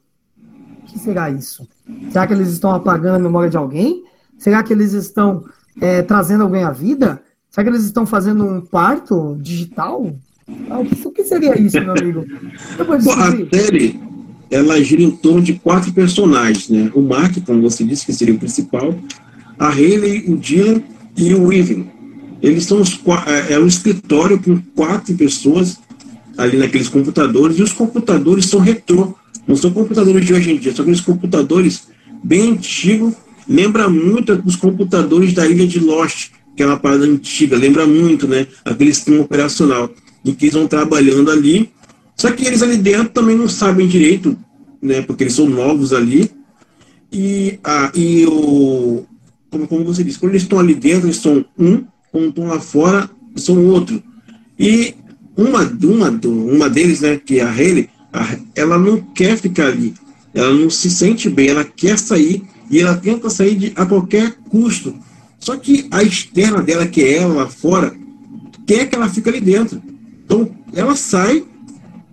Que 0.93 0.99
será 0.99 1.31
isso? 1.31 1.67
Será 2.11 2.27
que 2.27 2.35
eles 2.35 2.51
estão 2.51 2.75
apagando 2.75 3.17
a 3.17 3.19
memória 3.19 3.49
de 3.49 3.57
alguém? 3.57 4.05
Será 4.37 4.63
que 4.63 4.73
eles 4.73 4.93
estão 4.93 5.45
é, 5.81 6.03
trazendo 6.03 6.43
alguém 6.43 6.65
à 6.65 6.71
vida? 6.71 7.23
Será 7.51 7.65
que 7.65 7.71
eles 7.71 7.85
estão 7.85 8.05
fazendo 8.05 8.45
um 8.45 8.61
parto 8.61 9.39
digital? 9.41 10.15
Ah, 10.69 10.81
o 10.81 11.11
que 11.11 11.25
seria 11.25 11.59
isso, 11.59 11.81
meu 11.81 11.93
amigo? 11.93 12.27
Bom, 13.05 13.13
a 13.13 13.57
série, 13.57 13.99
ela 14.51 14.83
gira 14.83 15.03
em 15.03 15.11
torno 15.11 15.41
de 15.41 15.55
quatro 15.55 15.93
personagens, 15.93 16.69
né? 16.69 16.91
O 16.95 17.01
Mark, 17.01 17.35
como 17.47 17.63
você 17.63 17.85
disse, 17.85 18.05
que 18.05 18.13
seria 18.13 18.35
o 18.35 18.39
principal, 18.39 18.95
a 19.59 19.69
Hayley, 19.69 20.31
o 20.31 20.37
Dylan 20.37 20.83
e 21.17 21.35
o 21.35 21.47
Weaving. 21.47 21.91
Eles 22.43 22.65
são 22.65 22.81
os 22.81 23.01
é, 23.27 23.55
é 23.55 23.59
um 23.59 23.67
escritório 23.67 24.43
com 24.43 24.61
quatro 24.75 25.15
pessoas 25.15 25.79
ali 26.37 26.59
naqueles 26.59 26.89
computadores, 26.89 27.59
e 27.59 27.63
os 27.63 27.73
computadores 27.73 28.47
são 28.47 28.61
retrô, 28.61 29.15
não 29.47 29.57
são 29.57 29.71
computadores 29.71 30.25
de 30.25 30.35
hoje 30.35 30.53
em 30.53 30.57
dia, 30.59 30.75
são 30.75 30.83
aqueles 30.83 31.01
computadores 31.01 31.89
bem 32.23 32.53
antigos, 32.53 33.15
lembra 33.49 33.89
muito 33.89 34.37
dos 34.37 34.57
computadores 34.57 35.33
da 35.35 35.47
ilha 35.47 35.67
de 35.67 35.81
Lost, 35.81 36.31
que 36.57 36.63
é 36.63 36.67
uma 36.67 36.79
parada 36.79 37.05
antiga, 37.05 37.57
lembra 37.57 37.87
muito, 37.87 38.29
né? 38.29 38.47
Aquele 38.65 38.93
sistema 38.93 39.23
operacional, 39.23 39.91
em 40.25 40.33
que 40.35 40.47
eles 40.47 40.55
vão 40.55 40.69
trabalhando 40.69 41.31
ali 41.31 41.71
só 42.17 42.31
que 42.31 42.47
eles 42.47 42.63
ali 42.63 42.77
dentro 42.77 43.09
também 43.09 43.37
não 43.37 43.49
sabem 43.49 43.89
direito, 43.89 44.37
né? 44.81 45.03
Porque 45.03 45.25
eles 45.25 45.35
são 45.35 45.49
novos 45.49 45.93
ali. 45.93 46.31
E, 47.13 47.59
ah, 47.65 47.91
e 47.95 48.25
o. 48.27 49.05
Como, 49.51 49.67
como 49.67 49.85
você 49.85 50.03
disse, 50.03 50.19
quando 50.19 50.33
eles 50.33 50.43
estão 50.43 50.59
ali 50.59 50.75
dentro, 50.75 51.07
eles 51.07 51.17
são 51.17 51.45
um, 51.59 51.85
quando 52.11 52.29
estão 52.29 52.47
lá 52.47 52.61
fora, 52.61 53.11
são 53.37 53.67
outro. 53.67 54.03
E 54.59 54.95
uma, 55.37 55.63
uma, 55.63 56.21
uma 56.25 56.71
deles, 56.71 57.01
né, 57.01 57.17
que 57.17 57.41
é 57.41 57.43
a 57.43 57.51
Haley, 57.51 57.91
ela 58.55 58.79
não 58.79 59.01
quer 59.01 59.37
ficar 59.37 59.67
ali. 59.67 59.95
Ela 60.35 60.53
não 60.53 60.71
se 60.71 60.91
sente 60.91 61.29
bem, 61.29 61.49
ela 61.49 61.65
quer 61.65 61.99
sair 61.99 62.43
e 62.71 62.81
ela 62.81 62.97
tenta 62.97 63.29
sair 63.29 63.55
de, 63.55 63.73
a 63.77 63.85
qualquer 63.85 64.35
custo. 64.51 64.95
Só 65.39 65.57
que 65.57 65.87
a 65.91 66.03
externa 66.03 66.63
dela, 66.63 66.87
que 66.87 67.03
é 67.03 67.19
ela 67.19 67.35
lá 67.35 67.49
fora, 67.49 67.95
quer 68.67 68.89
que 68.89 68.95
ela 68.95 69.09
fique 69.09 69.29
ali 69.29 69.41
dentro. 69.41 69.83
Então, 70.25 70.51
ela 70.73 70.95
sai 70.95 71.45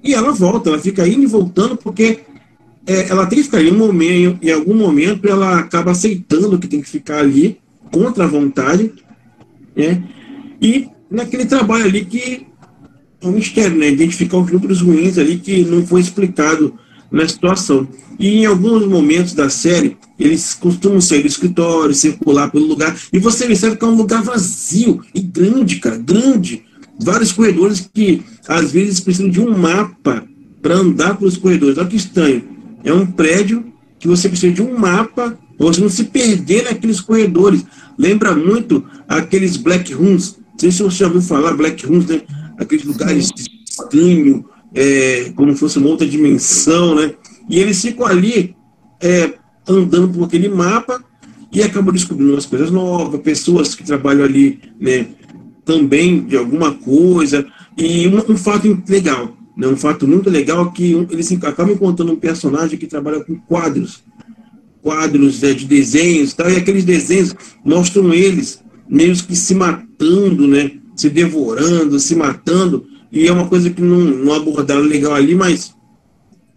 e 0.04 0.14
ela 0.14 0.32
volta, 0.32 0.70
ela 0.70 0.80
fica 0.80 1.08
indo 1.08 1.24
e 1.24 1.28
voltando, 1.28 1.78
porque 1.78 2.20
é, 2.88 3.10
ela 3.10 3.26
tem 3.26 3.40
que 3.40 3.46
ficar 3.46 3.62
em 3.62 3.72
um 3.72 3.78
momento, 3.78 4.46
em 4.46 4.52
algum 4.52 4.76
momento, 4.76 5.28
ela 5.30 5.60
acaba 5.60 5.92
aceitando 5.92 6.58
que 6.58 6.68
tem 6.68 6.82
que 6.82 6.90
ficar 6.90 7.20
ali, 7.20 7.60
contra 7.92 8.24
a 8.26 8.28
vontade, 8.28 8.92
né? 9.76 10.04
E 10.62 10.88
naquele 11.10 11.46
trabalho 11.46 11.86
ali 11.86 12.06
que 12.06 12.49
um 13.24 13.32
mistério, 13.32 13.78
né? 13.78 13.90
Identificar 13.90 14.38
os 14.38 14.52
números 14.52 14.82
ruins 14.82 15.18
ali 15.18 15.38
que 15.38 15.64
não 15.64 15.86
foi 15.86 16.02
explicado 16.02 16.74
na 17.12 17.28
situação. 17.28 17.88
E 18.20 18.42
em 18.42 18.46
alguns 18.46 18.86
momentos 18.86 19.34
da 19.34 19.50
série, 19.50 19.98
eles 20.20 20.54
costumam 20.54 21.02
sair 21.02 21.22
do 21.22 21.28
escritório, 21.28 21.94
circular 21.94 22.52
pelo 22.52 22.66
lugar, 22.66 22.96
e 23.12 23.20
você 23.20 23.46
percebe 23.48 23.78
que 23.78 23.84
é 23.84 23.88
um 23.88 23.96
lugar 23.96 24.22
vazio 24.22 25.02
e 25.16 25.22
grande, 25.22 25.78
cara, 25.78 25.98
grande 25.98 26.64
vários 27.00 27.32
corredores 27.32 27.90
que 27.94 28.22
às 28.48 28.72
vezes 28.72 29.00
precisam 29.00 29.30
de 29.30 29.40
um 29.40 29.58
mapa 29.58 30.26
para 30.62 30.76
andar 30.76 31.18
pelos 31.18 31.38
corredores. 31.38 31.78
Olha 31.78 31.88
que 31.88 31.96
estranho. 31.96 32.44
É 32.84 32.94
um 32.94 33.06
prédio 33.06 33.66
que 33.98 34.08
você 34.08 34.28
precisa 34.28 34.54
de 34.54 34.62
um 34.62 34.78
mapa 34.78 35.38
para 35.58 35.68
você 35.68 35.82
não 35.82 35.90
se 35.90 36.06
perder 36.06 36.66
naqueles 36.66 37.00
corredores. 37.00 37.66
Lembra 37.98 38.36
muito 38.36 38.84
aqueles 39.08 39.56
black 39.56 39.94
rooms. 39.94 40.38
Não 40.52 40.60
sei 40.60 40.72
se 40.72 40.84
você 40.84 40.98
já 40.98 41.08
ouviu 41.08 41.22
falar 41.22 41.54
black 41.54 41.86
rooms, 41.86 42.06
né? 42.06 42.22
Aqueles 42.60 42.86
lugares 42.86 43.32
estranhos, 43.68 44.44
é, 44.76 45.32
como 45.36 45.54
se 45.54 45.60
fosse 45.60 45.80
uma 45.80 45.88
outra 45.88 46.08
dimensão, 46.08 46.96
né? 46.96 47.14
E 47.50 47.58
eles 47.58 47.82
ficam 47.82 48.06
ali 48.06 48.56
é, 49.02 49.34
andando 49.68 50.10
por 50.10 50.26
aquele 50.26 50.50
mapa 50.50 51.04
e 51.52 51.64
acabam 51.64 51.94
descobrindo 51.94 52.34
umas 52.34 52.46
coisas 52.46 52.70
novas, 52.70 53.22
pessoas 53.22 53.74
que 53.74 53.84
trabalham 53.84 54.24
ali, 54.24 54.60
né? 54.80 55.08
também 55.70 56.26
de 56.26 56.36
alguma 56.36 56.74
coisa. 56.74 57.46
E 57.78 58.08
um, 58.08 58.34
um 58.34 58.38
fato 58.38 58.82
legal, 58.90 59.38
né, 59.56 59.68
um 59.68 59.78
fato 59.78 60.08
muito 60.08 60.28
legal 60.28 60.68
é 60.68 60.72
que 60.72 61.08
eles 61.12 61.32
acabam 61.44 61.76
encontrando 61.76 62.12
um 62.12 62.16
personagem 62.16 62.80
que 62.80 62.88
trabalha 62.88 63.24
com 63.24 63.36
quadros, 63.42 64.04
quadros 64.82 65.42
né, 65.42 65.54
de 65.54 65.66
desenhos 65.66 66.34
tal, 66.34 66.50
e 66.50 66.58
aqueles 66.58 66.84
desenhos 66.84 67.36
mostram 67.64 68.12
eles 68.12 68.64
meio 68.90 69.14
que 69.16 69.36
se 69.36 69.54
matando, 69.54 70.48
né, 70.48 70.72
se 71.00 71.10
devorando, 71.10 71.98
se 71.98 72.14
matando, 72.14 72.86
e 73.10 73.26
é 73.26 73.32
uma 73.32 73.48
coisa 73.48 73.70
que 73.70 73.82
não, 73.82 74.00
não 74.00 74.34
abordaram 74.34 74.82
legal 74.82 75.14
ali, 75.14 75.34
mas 75.34 75.74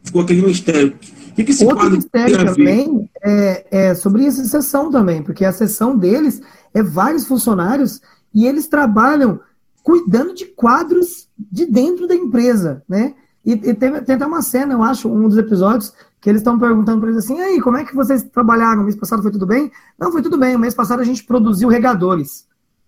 ficou 0.03 0.23
aquele 0.23 0.43
mistério. 0.43 0.97
O 1.31 1.35
que, 1.35 1.45
que 1.45 1.53
esse 1.53 1.65
Outro 1.65 1.93
mistério 1.93 2.45
também 2.45 3.09
é, 3.23 3.67
é 3.71 3.95
sobre 3.95 4.27
essa 4.27 4.45
sessão 4.45 4.91
também, 4.91 5.23
porque 5.23 5.45
a 5.45 5.53
sessão 5.53 5.97
deles 5.97 6.43
é 6.75 6.83
vários 6.83 7.25
funcionários 7.25 8.01
e 8.35 8.45
eles 8.45 8.67
trabalham 8.67 9.39
cuidando 9.81 10.35
de 10.35 10.47
quadros 10.47 11.29
de 11.39 11.65
dentro 11.65 12.09
da 12.09 12.15
empresa, 12.15 12.83
né? 12.89 13.15
E, 13.47 13.53
e 13.53 13.75
tem, 13.75 13.93
tem, 14.03 14.17
até 14.17 14.27
uma 14.27 14.43
cena, 14.43 14.75
eu 14.75 14.83
acho, 14.83 15.09
um 15.09 15.29
dos 15.29 15.39
episódios, 15.39 15.93
que 16.21 16.29
eles 16.29 16.41
estão 16.41 16.59
perguntando 16.59 17.01
para 17.01 17.11
eles 17.11 17.25
assim, 17.25 17.41
aí, 17.41 17.61
como 17.61 17.77
é 17.77 17.85
que 17.85 17.95
vocês 17.95 18.25
trabalharam? 18.25 18.83
O 18.83 18.85
mês 18.85 18.97
passado 18.97 19.23
foi 19.23 19.31
tudo 19.31 19.47
bem? 19.47 19.71
Não, 19.99 20.11
foi 20.11 20.23
tudo 20.23 20.37
bem. 20.37 20.57
O 20.57 20.59
mês 20.59 20.75
passado 20.75 21.01
a 21.01 21.05
gente 21.05 21.25
produziu 21.25 21.69
regadores. 21.69 22.47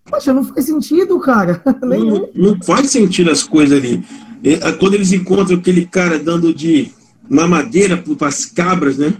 Poxa, 0.09 0.33
não 0.33 0.43
faz 0.43 0.65
sentido, 0.65 1.19
cara. 1.19 1.61
Não, 1.81 2.29
não 2.35 2.61
faz 2.61 2.91
sentido 2.91 3.31
as 3.31 3.43
coisas 3.43 3.77
ali. 3.77 4.03
Quando 4.79 4.93
eles 4.93 5.11
encontram 5.11 5.57
aquele 5.57 5.85
cara 5.85 6.19
dando 6.19 6.53
de 6.53 6.91
mamadeira 7.27 7.97
para 7.97 8.27
as 8.27 8.45
cabras, 8.45 8.97
né? 8.97 9.13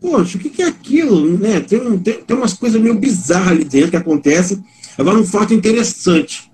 Poxa, 0.00 0.36
o 0.36 0.40
que, 0.40 0.50
que 0.50 0.62
é 0.62 0.66
aquilo? 0.66 1.38
Né? 1.38 1.60
Tem, 1.60 1.98
tem, 1.98 2.22
tem 2.22 2.36
umas 2.36 2.54
coisas 2.54 2.80
meio 2.80 2.98
bizarras 2.98 3.48
ali 3.52 3.64
dentro 3.64 3.90
que 3.90 3.96
acontecem. 3.96 4.62
Agora, 4.96 5.18
um 5.18 5.24
fato 5.24 5.54
interessante. 5.54 6.50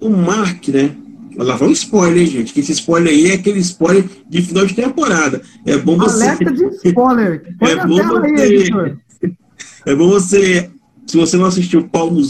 O 0.00 0.10
Mark, 0.10 0.68
né? 0.68 0.94
Lá 1.36 1.56
vai 1.56 1.68
um 1.68 1.72
spoiler, 1.72 2.26
gente. 2.26 2.52
Que 2.52 2.60
esse 2.60 2.72
spoiler 2.72 3.12
aí 3.12 3.30
é 3.30 3.34
aquele 3.34 3.60
spoiler 3.60 4.04
de 4.28 4.42
final 4.42 4.66
de 4.66 4.74
temporada. 4.74 5.40
É 5.64 5.76
bom 5.76 5.96
você. 5.96 6.24
Alerta 6.24 6.52
de 6.52 6.64
spoiler. 6.84 7.54
é 7.60 7.86
bom 7.86 7.96
você. 7.96 8.42
Aí, 8.42 9.32
é 9.86 9.94
bom 9.94 10.08
você. 10.08 10.70
Se 11.06 11.16
você 11.16 11.36
não 11.36 11.46
assistiu 11.46 11.88
Paulo 11.88 12.20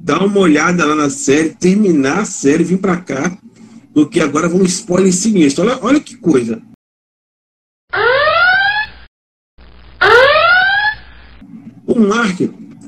Dá 0.00 0.24
uma 0.24 0.38
olhada 0.38 0.84
lá 0.84 0.94
na 0.94 1.10
série, 1.10 1.50
terminar 1.50 2.20
a 2.20 2.24
série, 2.24 2.64
vir 2.64 2.78
para 2.78 2.96
cá, 2.96 3.38
porque 3.92 4.20
agora 4.20 4.48
vamos 4.48 4.72
spoiler 4.72 5.12
sinistro. 5.12 5.64
Olha, 5.64 5.78
olha 5.82 6.00
que 6.00 6.16
coisa. 6.16 6.60
O 11.86 11.98
Mark, 11.98 12.40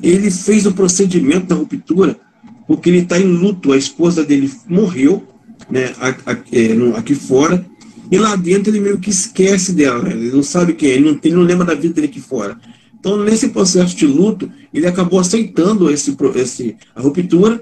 ele 0.03 0.31
fez 0.31 0.65
o 0.65 0.73
procedimento 0.73 1.47
da 1.47 1.55
ruptura 1.55 2.19
porque 2.67 2.89
ele 2.89 2.99
está 2.99 3.19
em 3.19 3.27
luto. 3.27 3.73
A 3.73 3.77
esposa 3.77 4.25
dele 4.25 4.51
morreu, 4.67 5.27
né, 5.71 5.93
é, 6.53 6.99
aqui 6.99 7.15
fora, 7.15 7.65
e 8.11 8.19
lá 8.19 8.37
dentro 8.37 8.71
ele 8.73 8.81
meio 8.81 8.99
que 8.99 9.11
esquece 9.11 9.73
dela. 9.73 10.03
Né? 10.03 10.13
Ele 10.13 10.31
não 10.31 10.43
sabe 10.43 10.73
quem 10.75 10.91
é, 10.91 10.95
ele 10.95 11.11
não, 11.11 11.21
ele 11.23 11.35
não 11.35 11.43
lembra 11.43 11.67
da 11.67 11.75
vida 11.75 11.95
dele 11.95 12.07
aqui 12.07 12.21
fora. 12.21 12.59
Então, 13.03 13.17
nesse 13.17 13.49
processo 13.49 13.97
de 13.97 14.07
luto, 14.07 14.49
ele 14.73 14.87
acabou 14.87 15.19
aceitando 15.19 15.91
esse, 15.91 16.17
esse, 16.37 16.77
a 16.95 17.01
ruptura 17.01 17.61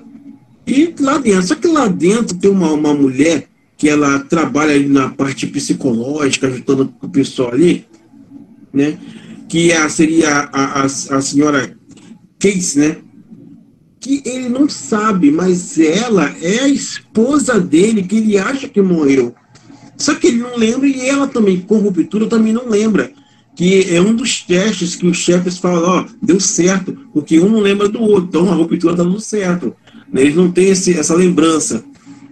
e 0.67 0.95
lá 1.01 1.17
dentro. 1.17 1.47
Só 1.47 1.55
que 1.55 1.67
lá 1.67 1.89
dentro 1.89 2.37
tem 2.37 2.51
uma, 2.51 2.71
uma 2.73 2.93
mulher 2.93 3.49
que 3.79 3.89
ela 3.89 4.19
trabalha 4.19 4.79
na 4.87 5.09
parte 5.09 5.47
psicológica, 5.47 6.47
ajudando 6.47 6.93
o 7.01 7.09
pessoal 7.09 7.55
ali, 7.55 7.87
né? 8.71 8.99
que 9.49 9.73
é, 9.73 9.89
seria 9.89 10.51
a, 10.53 10.83
a, 10.83 10.85
a 10.85 11.21
senhora 11.23 11.75
Case, 12.39 12.79
né? 12.79 12.97
Que 13.99 14.23
ele 14.27 14.51
não 14.51 14.69
sabe, 14.69 15.31
mas 15.31 15.79
ela 15.79 16.35
é 16.43 16.61
a 16.61 16.69
esposa 16.69 17.59
dele, 17.59 18.03
que 18.03 18.17
ele 18.17 18.37
acha 18.37 18.69
que 18.69 18.83
morreu. 18.83 19.35
Só 19.97 20.15
que 20.15 20.27
ele 20.27 20.39
não 20.39 20.57
lembra 20.57 20.87
e 20.87 21.09
ela 21.09 21.27
também, 21.27 21.61
com 21.61 21.79
ruptura, 21.79 22.27
também 22.27 22.53
não 22.53 22.69
lembra. 22.69 23.11
Que 23.55 23.95
é 23.95 24.01
um 24.01 24.15
dos 24.15 24.43
testes 24.43 24.97
que 24.97 25.07
os 25.07 25.17
chefes 25.17 25.59
falam, 25.59 25.83
ó, 25.83 26.05
deu 26.23 26.41
certo, 26.41 26.97
porque 27.13 27.39
um 27.41 27.49
não 27.49 27.61
lembra 27.61 27.89
do 27.89 28.01
outro, 28.01 28.27
então 28.29 28.51
a 28.51 28.55
ruptura 28.55 28.97
tá 28.97 29.03
dando 29.03 29.21
certo. 29.21 29.75
Eles 30.15 30.35
não 30.35 30.51
têm 30.51 30.69
esse, 30.69 30.99
essa 30.99 31.15
lembrança. 31.15 31.85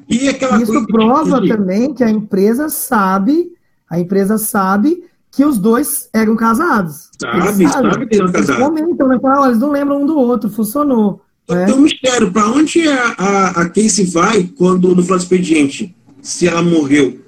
E 0.09 0.29
aquela 0.29 0.63
Isso 0.63 0.87
prova 0.87 1.41
que... 1.41 1.49
também 1.49 1.93
que 1.93 2.03
a 2.03 2.11
empresa 2.11 2.69
sabe, 2.69 3.53
a 3.91 4.01
empresa 4.01 4.39
sabe 4.39 5.05
que 5.31 5.45
os 5.45 5.59
dois 5.59 6.09
eram 6.15 6.35
casados. 6.35 7.11
Sabe, 7.21 7.69
sabe 7.69 8.07
que 8.07 8.17
eram 8.17 8.33
casados. 8.33 8.49
Eles 8.49 8.69
comentam, 8.69 9.09
né? 9.09 9.19
Falam, 9.21 9.47
eles 9.47 9.59
não 9.59 9.71
lembram 9.71 10.03
um 10.03 10.07
do 10.07 10.17
outro, 10.17 10.49
funcionou. 10.49 11.21
Né? 11.49 11.67
Tem 11.67 11.75
um 11.75 11.81
mistério, 11.81 12.31
para 12.33 12.47
onde 12.49 12.89
a, 12.89 13.15
a, 13.19 13.49
a 13.63 13.69
Casey 13.69 14.07
vai 14.07 14.45
quando 14.57 14.95
no 14.95 15.03
final 15.03 15.19
expediente? 15.19 15.95
Se 16.21 16.49
ela 16.49 16.63
morreu, 16.63 17.21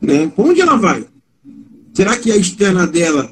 né? 0.00 0.26
Para 0.34 0.44
onde 0.44 0.60
ela 0.60 0.76
vai? 0.76 1.06
Será 1.92 2.16
que 2.16 2.32
a 2.32 2.36
externa 2.36 2.86
dela, 2.86 3.30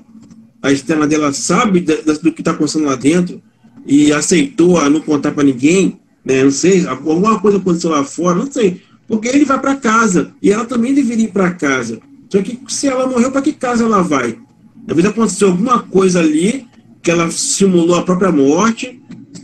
a 0.62 0.71
externa 0.71 1.07
dela 1.07 1.33
sabe 1.33 1.81
do 1.81 2.33
que 2.33 2.40
está 2.40 2.50
acontecendo 2.50 2.85
lá 2.85 2.95
dentro 2.95 3.40
e 3.87 4.12
aceitou 4.12 4.79
a 4.79 4.90
não 4.90 5.00
contar 5.00 5.33
para 5.33 5.45
ninguém? 5.45 5.99
Né? 6.25 6.45
Não 6.45 6.50
sei, 6.50 6.87
alguma 6.87 7.40
coisa 7.40 7.59
aconteceu 7.59 7.90
lá 7.90 8.05
fora, 8.05 8.38
não 8.38 8.50
sei. 8.50 8.83
Porque 9.09 9.29
ele 9.29 9.45
vai 9.45 9.59
para 9.59 9.76
casa 9.76 10.33
e 10.43 10.52
ela 10.52 10.64
também 10.64 10.95
deveria 10.95 11.25
ir 11.25 11.33
para 11.33 11.52
casa. 11.52 12.00
Só 12.29 12.40
que 12.43 12.61
se 12.69 12.87
ela 12.87 13.07
morreu, 13.07 13.33
para 13.33 13.43
que 13.43 13.52
casa 13.52 13.85
ela 13.85 14.02
vai? 14.02 14.38
Vezes 14.87 15.11
aconteceu 15.11 15.49
alguma 15.49 15.81
coisa 15.81 16.21
ali 16.21 16.67
que 17.02 17.11
ela 17.11 17.31
simulou 17.31 17.97
a 17.97 18.02
própria 18.02 18.31
morte, 18.31 19.00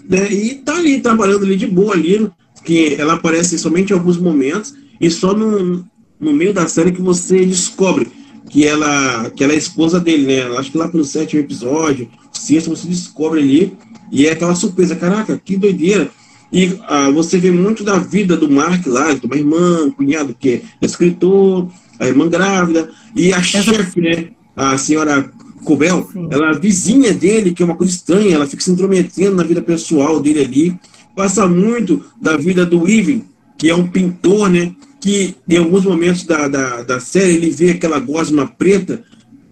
né? 0.08 0.30
E 0.30 0.56
tá 0.56 0.76
ali 0.76 1.00
trabalhando 1.00 1.44
ali 1.44 1.56
de 1.56 1.66
boa 1.66 1.94
ali, 1.94 2.30
que 2.64 2.94
ela 2.94 3.14
aparece 3.14 3.58
somente 3.58 3.90
em 3.90 3.94
alguns 3.94 4.18
momentos 4.18 4.74
e 5.00 5.10
só 5.10 5.34
no, 5.34 5.84
no 6.20 6.32
meio 6.32 6.52
da 6.52 6.68
série 6.68 6.92
que 6.92 7.00
você 7.00 7.44
descobre 7.44 8.08
que 8.48 8.66
ela 8.66 9.30
que 9.30 9.42
ela 9.42 9.52
é 9.52 9.56
esposa 9.56 10.00
dele, 10.00 10.26
né? 10.26 10.58
Acho 10.58 10.70
que 10.70 10.78
lá 10.78 10.88
pelo 10.88 11.04
sétimo 11.04 11.40
episódio, 11.40 12.08
sexto 12.32 12.70
você 12.70 12.86
descobre 12.86 13.40
ali 13.40 13.76
e 14.10 14.26
é 14.26 14.32
aquela 14.32 14.54
surpresa, 14.54 14.96
caraca, 14.96 15.40
que 15.42 15.56
doideira. 15.56 16.10
E 16.52 16.78
ah, 16.86 17.10
você 17.10 17.38
vê 17.38 17.50
muito 17.50 17.82
da 17.82 17.98
vida 17.98 18.36
do 18.36 18.50
Mark 18.50 18.86
lá, 18.86 19.12
de 19.12 19.26
uma 19.26 19.36
irmã, 19.36 19.84
um 19.84 19.90
cunhado 19.90 20.34
que 20.38 20.62
é 20.80 20.86
escritor, 20.86 21.68
a 21.98 22.06
irmã 22.06 22.28
grávida, 22.28 22.90
e 23.14 23.32
a 23.32 23.38
Essa... 23.38 23.62
chefe, 23.62 24.00
né? 24.00 24.28
A 24.54 24.78
senhora 24.78 25.30
Cobel, 25.64 26.08
ela 26.30 26.50
é 26.50 26.58
vizinha 26.58 27.12
dele, 27.12 27.52
que 27.52 27.62
é 27.62 27.66
uma 27.66 27.76
coisa 27.76 27.92
estranha, 27.92 28.36
ela 28.36 28.46
fica 28.46 28.62
se 28.62 28.70
intrometendo 28.70 29.36
na 29.36 29.42
vida 29.42 29.60
pessoal 29.60 30.20
dele 30.20 30.44
ali. 30.44 30.80
Passa 31.14 31.46
muito 31.46 32.04
da 32.20 32.36
vida 32.36 32.64
do 32.64 32.88
Ivan, 32.88 33.22
que 33.56 33.68
é 33.68 33.74
um 33.74 33.86
pintor, 33.86 34.50
né? 34.50 34.74
Que 35.00 35.34
em 35.48 35.56
alguns 35.56 35.84
momentos 35.84 36.24
da, 36.24 36.48
da, 36.48 36.82
da 36.82 37.00
série 37.00 37.34
ele 37.34 37.50
vê 37.50 37.70
aquela 37.70 37.98
gosma 37.98 38.46
preta, 38.46 39.02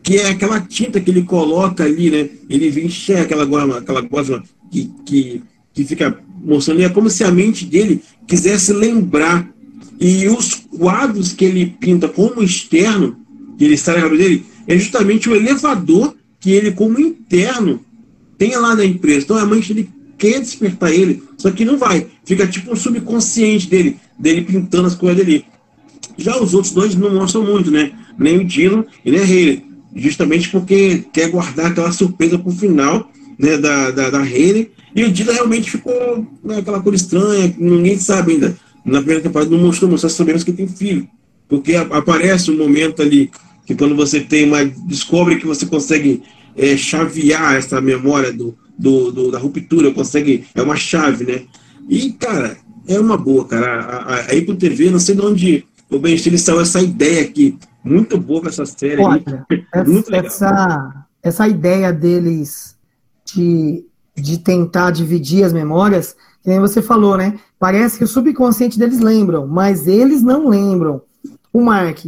que 0.02 0.16
é 0.16 0.28
aquela 0.28 0.60
tinta 0.60 1.00
que 1.00 1.10
ele 1.10 1.22
coloca 1.22 1.84
ali, 1.84 2.10
né? 2.10 2.28
Ele 2.48 2.70
vê 2.70 2.84
enxerga 2.84 3.22
aquela 3.22 3.44
gosma, 3.44 3.78
aquela 3.78 4.00
gosma 4.00 4.42
que, 4.70 4.90
que, 5.06 5.42
que 5.72 5.84
fica 5.84 6.18
mostrando. 6.44 6.80
E 6.80 6.84
é 6.84 6.88
como 6.88 7.08
se 7.08 7.24
a 7.24 7.30
mente 7.30 7.64
dele 7.64 8.02
quisesse 8.26 8.72
lembrar 8.72 9.48
e 10.00 10.28
os 10.28 10.54
quadros 10.54 11.32
que 11.32 11.44
ele 11.44 11.66
pinta 11.80 12.08
como 12.08 12.42
externo, 12.42 13.16
que 13.56 13.64
ele 13.64 13.74
está 13.74 13.94
na 13.94 14.02
cabeça 14.02 14.22
dele, 14.22 14.44
é 14.66 14.76
justamente 14.76 15.28
o 15.28 15.34
elevador 15.34 16.14
que 16.40 16.50
ele, 16.50 16.72
como 16.72 17.00
interno, 17.00 17.80
tem 18.36 18.56
lá 18.56 18.74
na 18.74 18.84
empresa. 18.84 19.24
Então 19.24 19.38
a 19.38 19.46
mãe 19.46 19.60
dele 19.60 19.88
quer 20.18 20.40
despertar 20.40 20.92
ele, 20.92 21.22
só 21.36 21.50
que 21.50 21.64
não 21.64 21.76
vai. 21.76 22.06
Fica 22.24 22.46
tipo 22.46 22.72
um 22.72 22.76
subconsciente 22.76 23.68
dele, 23.68 23.96
dele 24.18 24.42
pintando 24.42 24.86
as 24.86 24.94
coisas 24.94 25.24
dele. 25.24 25.44
Já 26.16 26.40
os 26.40 26.54
outros 26.54 26.72
dois 26.72 26.94
não 26.94 27.14
mostram 27.14 27.44
muito, 27.44 27.70
né? 27.70 27.92
Nem 28.18 28.38
o 28.38 28.44
Dino 28.44 28.86
e 29.04 29.10
nem 29.10 29.20
a 29.20 29.24
Haley. 29.24 29.64
Justamente 29.96 30.48
porque 30.48 31.04
quer 31.12 31.30
guardar 31.30 31.66
aquela 31.66 31.92
surpresa 31.92 32.38
para 32.38 32.48
o 32.48 32.54
final 32.54 33.10
né, 33.38 33.56
da, 33.56 33.90
da, 33.90 34.10
da. 34.10 34.22
E 34.26 35.04
o 35.04 35.10
Dino 35.10 35.32
realmente 35.32 35.70
ficou 35.70 36.26
né, 36.42 36.58
aquela 36.58 36.80
coisa 36.80 37.02
estranha, 37.02 37.54
ninguém 37.58 37.98
sabe 37.98 38.32
ainda 38.32 38.56
na 38.84 38.98
primeira 38.98 39.22
temporada 39.22 39.50
não 39.50 39.58
mostrou, 39.58 39.90
mas 39.90 40.02
nós 40.02 40.12
sabemos 40.12 40.44
que 40.44 40.52
tem 40.52 40.68
filho. 40.68 41.08
Porque 41.48 41.74
aparece 41.74 42.50
um 42.50 42.58
momento 42.58 43.00
ali 43.00 43.30
que 43.66 43.74
quando 43.74 43.96
você 43.96 44.20
tem 44.20 44.44
uma. 44.44 44.64
descobre 44.64 45.36
que 45.36 45.46
você 45.46 45.64
consegue 45.64 46.22
é, 46.56 46.76
chavear 46.76 47.54
essa 47.54 47.80
memória 47.80 48.32
do, 48.32 48.56
do, 48.78 49.12
do, 49.12 49.30
da 49.30 49.38
ruptura, 49.38 49.92
consegue. 49.92 50.46
É 50.54 50.62
uma 50.62 50.76
chave, 50.76 51.24
né? 51.24 51.42
E, 51.88 52.12
cara, 52.12 52.56
é 52.86 52.98
uma 52.98 53.16
boa, 53.16 53.46
cara. 53.46 53.66
A, 53.66 53.96
a, 53.96 54.14
a 54.16 54.20
Apple 54.20 54.56
TV, 54.56 54.90
não 54.90 54.98
sei 54.98 55.14
de 55.14 55.20
onde 55.20 55.66
o 55.90 55.98
Ben 55.98 56.16
Stiller 56.16 56.40
saiu 56.40 56.60
essa 56.60 56.80
ideia 56.80 57.22
aqui. 57.22 57.58
Muito 57.82 58.18
boa 58.18 58.42
com 58.42 58.48
essa 58.48 58.64
série. 58.64 59.02
Olha, 59.02 59.46
essa, 59.72 60.16
essa, 60.16 61.06
essa 61.22 61.48
ideia 61.48 61.92
deles 61.92 62.76
de, 63.24 63.84
de 64.16 64.38
tentar 64.38 64.90
dividir 64.90 65.44
as 65.44 65.52
memórias 65.52 66.16
que 66.44 66.50
nem 66.50 66.60
você 66.60 66.82
falou, 66.82 67.16
né? 67.16 67.38
Parece 67.58 67.96
que 67.96 68.04
o 68.04 68.06
subconsciente 68.06 68.78
deles 68.78 69.00
lembram, 69.00 69.46
mas 69.46 69.88
eles 69.88 70.22
não 70.22 70.46
lembram. 70.48 71.00
O 71.50 71.62
Mark. 71.62 72.04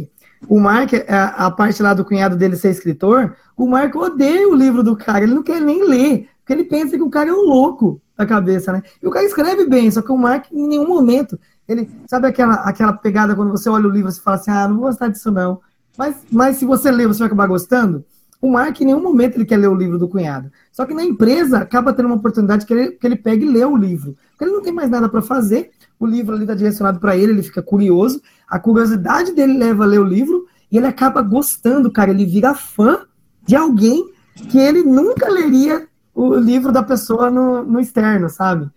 O 0.47 0.59
Mark, 0.59 0.93
a, 1.07 1.47
a 1.47 1.51
parte 1.51 1.81
lá 1.81 1.95
do 1.95 2.05
cunhado 2.05 2.37
dele 2.37 2.55
ser 2.55 2.69
escritor, 2.69 3.35
o 3.57 3.65
Mark 3.65 3.95
odeia 3.95 4.47
o 4.47 4.53
livro 4.53 4.83
do 4.83 4.95
cara, 4.95 5.23
ele 5.23 5.33
não 5.33 5.41
quer 5.41 5.59
nem 5.59 5.83
ler, 5.83 6.29
porque 6.47 6.53
ele 6.53 6.63
pensa 6.63 6.95
que 6.95 7.03
o 7.03 7.09
cara 7.09 7.29
é 7.29 7.33
um 7.33 7.45
louco 7.45 8.01
da 8.15 8.25
cabeça, 8.25 8.71
né? 8.71 8.81
E 9.03 9.05
o 9.05 9.11
cara 9.11 9.25
escreve 9.25 9.67
bem, 9.67 9.91
só 9.91 10.01
que 10.01 10.13
o 10.13 10.17
Mark, 10.17 10.45
em 10.49 10.65
nenhum 10.65 10.87
momento, 10.87 11.37
ele 11.67 11.91
sabe 12.07 12.27
aquela, 12.27 12.53
aquela 12.61 12.93
pegada 12.93 13.35
quando 13.35 13.51
você 13.51 13.69
olha 13.69 13.85
o 13.85 13.91
livro 13.91 14.09
e 14.09 14.15
fala 14.15 14.37
assim: 14.37 14.51
ah, 14.51 14.65
não 14.65 14.77
vou 14.77 14.85
gostar 14.85 15.09
disso 15.09 15.29
não. 15.29 15.59
Mas, 15.97 16.15
mas 16.31 16.55
se 16.55 16.63
você 16.63 16.89
ler, 16.89 17.05
você 17.05 17.19
vai 17.19 17.25
acabar 17.25 17.47
gostando. 17.47 18.05
O 18.41 18.49
Mark, 18.49 18.79
em 18.79 18.85
nenhum 18.85 19.01
momento, 19.01 19.35
ele 19.35 19.43
quer 19.43 19.57
ler 19.57 19.67
o 19.67 19.75
livro 19.75 19.99
do 19.99 20.07
cunhado. 20.07 20.49
Só 20.71 20.85
que 20.85 20.93
na 20.93 21.03
empresa, 21.03 21.57
acaba 21.57 21.91
tendo 21.91 22.05
uma 22.05 22.15
oportunidade 22.15 22.65
que 22.65 22.73
ele, 22.73 22.91
que 22.91 23.05
ele 23.05 23.17
pega 23.17 23.43
e 23.43 23.49
lê 23.49 23.65
o 23.65 23.75
livro. 23.75 24.15
Porque 24.29 24.45
ele 24.45 24.53
não 24.53 24.61
tem 24.61 24.71
mais 24.71 24.89
nada 24.89 25.09
para 25.09 25.21
fazer, 25.21 25.71
o 25.99 26.05
livro 26.05 26.33
ali 26.33 26.43
está 26.43 26.55
direcionado 26.55 26.97
para 26.97 27.17
ele, 27.17 27.33
ele 27.33 27.43
fica 27.43 27.61
curioso, 27.61 28.21
a 28.47 28.57
curiosidade 28.57 29.33
dele 29.33 29.57
leva 29.57 29.83
a 29.83 29.87
ler 29.87 29.99
o 29.99 30.05
livro, 30.05 30.45
e 30.71 30.77
ele 30.77 30.87
acaba 30.87 31.21
gostando, 31.21 31.91
cara. 31.91 32.11
Ele 32.11 32.25
vira 32.25 32.53
fã 32.53 32.99
de 33.45 33.55
alguém 33.55 34.13
que 34.49 34.57
ele 34.57 34.81
nunca 34.83 35.29
leria 35.29 35.85
o 36.17 36.35
livro 36.35 36.71
da 36.71 36.81
pessoa 36.81 37.29
no, 37.29 37.63
no 37.63 37.79
externo, 37.79 38.27
sabe? 38.27 38.67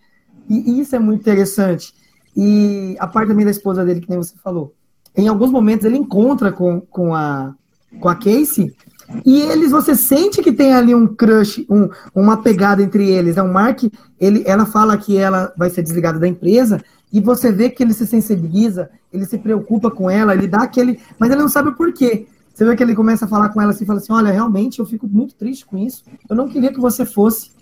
E, 0.48 0.78
isso 0.78 0.94
é 0.94 0.98
muito 0.98 1.22
interessante. 1.22 1.94
E 2.36 2.94
a 3.00 3.06
parte 3.06 3.28
também 3.28 3.46
da 3.46 3.50
esposa 3.50 3.82
dele, 3.82 4.00
que 4.00 4.10
nem 4.10 4.18
você 4.18 4.34
falou. 4.44 4.74
Em 5.16 5.26
alguns 5.26 5.50
momentos 5.50 5.86
ele 5.86 5.96
encontra 5.96 6.52
com, 6.52 6.82
com, 6.82 7.14
a, 7.14 7.54
com 7.98 8.08
a 8.08 8.14
Casey 8.14 8.72
E 9.24 9.40
eles, 9.40 9.70
você 9.70 9.96
sente 9.96 10.42
que 10.42 10.52
tem 10.52 10.74
ali 10.74 10.94
um 10.94 11.06
crush, 11.06 11.66
um, 11.68 11.88
uma 12.14 12.42
pegada 12.42 12.82
entre 12.82 13.08
eles. 13.08 13.38
É 13.38 13.42
um 13.42 13.50
Mark, 13.50 13.84
ele, 14.20 14.44
ela 14.46 14.66
fala 14.66 14.98
que 14.98 15.16
ela 15.16 15.50
vai 15.56 15.70
ser 15.70 15.82
desligada 15.82 16.18
da 16.18 16.28
empresa, 16.28 16.82
e 17.10 17.20
você 17.20 17.50
vê 17.50 17.70
que 17.70 17.82
ele 17.82 17.94
se 17.94 18.06
sensibiliza, 18.06 18.90
ele 19.12 19.24
se 19.24 19.38
preocupa 19.38 19.90
com 19.90 20.10
ela, 20.10 20.34
ele 20.34 20.46
dá 20.46 20.58
aquele. 20.58 21.00
Mas 21.18 21.30
ele 21.30 21.40
não 21.40 21.48
sabe 21.48 21.70
o 21.70 21.74
porquê. 21.74 22.26
Você 22.60 22.66
vê 22.66 22.76
que 22.76 22.82
ele 22.82 22.94
começa 22.94 23.24
a 23.24 23.28
falar 23.28 23.48
com 23.48 23.62
ela 23.62 23.70
assim, 23.70 23.86
fala 23.86 24.00
assim: 24.00 24.12
Olha, 24.12 24.30
realmente 24.30 24.80
eu 24.80 24.84
fico 24.84 25.08
muito 25.08 25.34
triste 25.34 25.64
com 25.64 25.78
isso. 25.78 26.04
Eu 26.28 26.36
não 26.36 26.46
queria 26.46 26.70
que 26.70 26.78
você 26.78 27.06
fosse. 27.06 27.52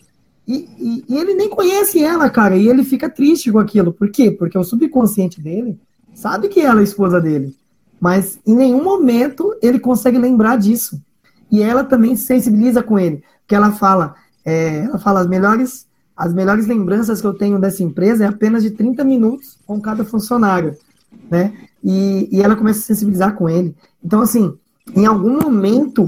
E, 0.45 0.69
e, 0.77 1.05
e, 1.09 1.17
ele 1.17 1.35
nem 1.35 1.49
conhece 1.49 2.03
ela, 2.03 2.29
cara, 2.29 2.57
e 2.57 2.69
ele 2.69 2.83
fica 2.83 3.09
triste 3.09 3.53
com 3.53 3.61
aquilo. 3.61 3.93
Por 3.93 4.11
quê? 4.11 4.33
Porque 4.33 4.59
o 4.59 4.65
subconsciente 4.65 5.41
dele 5.41 5.79
sabe 6.13 6.49
que 6.49 6.59
ela 6.59 6.81
é 6.81 6.83
esposa 6.83 7.21
dele. 7.21 7.55
Mas 8.01 8.41
em 8.45 8.57
nenhum 8.57 8.83
momento 8.83 9.57
ele 9.63 9.79
consegue 9.79 10.19
lembrar 10.19 10.57
disso. 10.57 11.01
E 11.49 11.63
ela 11.63 11.85
também 11.85 12.17
se 12.17 12.27
sensibiliza 12.27 12.83
com 12.83 12.99
ele. 12.99 13.23
Porque 13.43 13.55
ela 13.55 13.71
fala, 13.71 14.17
é, 14.45 14.79
ela 14.79 14.99
fala 14.99 15.21
as 15.21 15.29
melhores, 15.29 15.87
as 16.17 16.35
melhores 16.35 16.67
lembranças 16.67 17.21
que 17.21 17.27
eu 17.29 17.35
tenho 17.35 17.61
dessa 17.61 17.85
empresa 17.85 18.25
é 18.25 18.27
apenas 18.27 18.65
de 18.65 18.73
30 18.73 19.05
minutos 19.05 19.61
com 19.65 19.81
cada 19.81 20.05
funcionário. 20.05 20.77
Né? 21.31 21.53
E, 21.85 22.29
e 22.33 22.43
ela 22.43 22.57
começa 22.57 22.81
a 22.81 22.83
se 22.83 22.89
sensibilizar 22.89 23.37
com 23.37 23.49
ele. 23.49 23.77
Então, 24.03 24.23
assim, 24.23 24.59
em 24.95 25.07
algum 25.07 25.39
momento, 25.39 26.07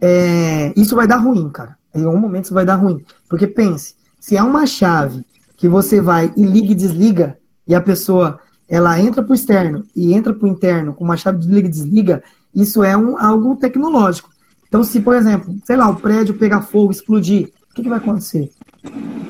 é, 0.00 0.72
isso 0.76 0.96
vai 0.96 1.06
dar 1.06 1.16
ruim, 1.16 1.48
cara. 1.50 1.76
Em 1.94 2.04
algum 2.04 2.18
momento 2.18 2.46
isso 2.46 2.54
vai 2.54 2.64
dar 2.64 2.76
ruim. 2.76 3.04
Porque 3.28 3.46
pense, 3.46 3.94
se 4.20 4.36
é 4.36 4.42
uma 4.42 4.66
chave 4.66 5.24
que 5.56 5.68
você 5.68 6.00
vai 6.00 6.32
e 6.36 6.44
liga 6.44 6.72
e 6.72 6.74
desliga, 6.74 7.38
e 7.66 7.74
a 7.74 7.80
pessoa 7.80 8.40
ela 8.68 8.98
entra 8.98 9.22
para 9.22 9.32
o 9.32 9.34
externo 9.34 9.84
e 9.94 10.14
entra 10.14 10.32
para 10.32 10.46
o 10.46 10.50
interno 10.50 10.94
com 10.94 11.04
uma 11.04 11.16
chave 11.16 11.38
de 11.38 11.48
liga 11.48 11.68
e 11.68 11.70
desliga, 11.70 12.22
isso 12.54 12.82
é 12.82 12.96
um, 12.96 13.18
algo 13.18 13.56
tecnológico. 13.56 14.30
Então, 14.66 14.82
se, 14.82 15.00
por 15.00 15.14
exemplo, 15.14 15.54
sei 15.64 15.76
lá, 15.76 15.88
o 15.90 15.96
prédio 15.96 16.34
pegar 16.34 16.62
fogo, 16.62 16.90
explodir, 16.90 17.52
o 17.70 17.74
que, 17.74 17.82
que 17.82 17.88
vai 17.88 17.98
acontecer? 17.98 18.50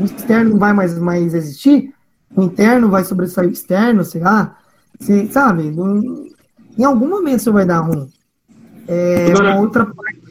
O 0.00 0.04
externo 0.04 0.50
não 0.50 0.58
vai 0.58 0.72
mais, 0.72 0.96
mais 0.98 1.34
existir? 1.34 1.92
O 2.34 2.42
interno 2.42 2.88
vai 2.88 3.04
sobressair 3.04 3.48
o 3.48 3.52
externo, 3.52 4.04
sei 4.04 4.20
lá? 4.20 4.56
Se, 5.00 5.30
sabe? 5.32 5.64
em 6.78 6.84
algum 6.84 7.08
momento 7.08 7.40
isso 7.40 7.52
vai 7.52 7.66
dar 7.66 7.80
ruim. 7.80 8.08
É, 8.88 9.32
uma 9.34 9.60
outra 9.60 9.86
parte. 9.86 10.22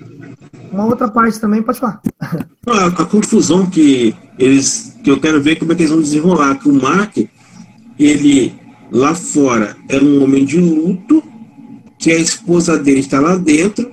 Uma 0.71 0.85
outra 0.85 1.07
parte 1.09 1.39
também, 1.39 1.61
pode 1.61 1.79
falar. 1.79 2.01
A, 2.67 2.87
a, 2.87 3.05
confusão 3.05 3.69
que 3.69 4.15
eles. 4.39 4.97
que 5.03 5.11
eu 5.11 5.19
quero 5.19 5.41
ver 5.41 5.57
como 5.57 5.71
é 5.71 5.75
que 5.75 5.81
eles 5.81 5.91
vão 5.91 6.01
desenrolar. 6.01 6.55
Que 6.55 6.69
o 6.69 6.73
Mark, 6.73 7.17
ele 7.99 8.53
lá 8.91 9.13
fora 9.15 9.75
era 9.89 10.03
um 10.03 10.23
homem 10.23 10.45
de 10.45 10.59
luto, 10.59 11.23
que 11.99 12.11
a 12.11 12.17
esposa 12.17 12.77
dele 12.77 12.99
está 12.99 13.19
lá 13.19 13.35
dentro, 13.35 13.91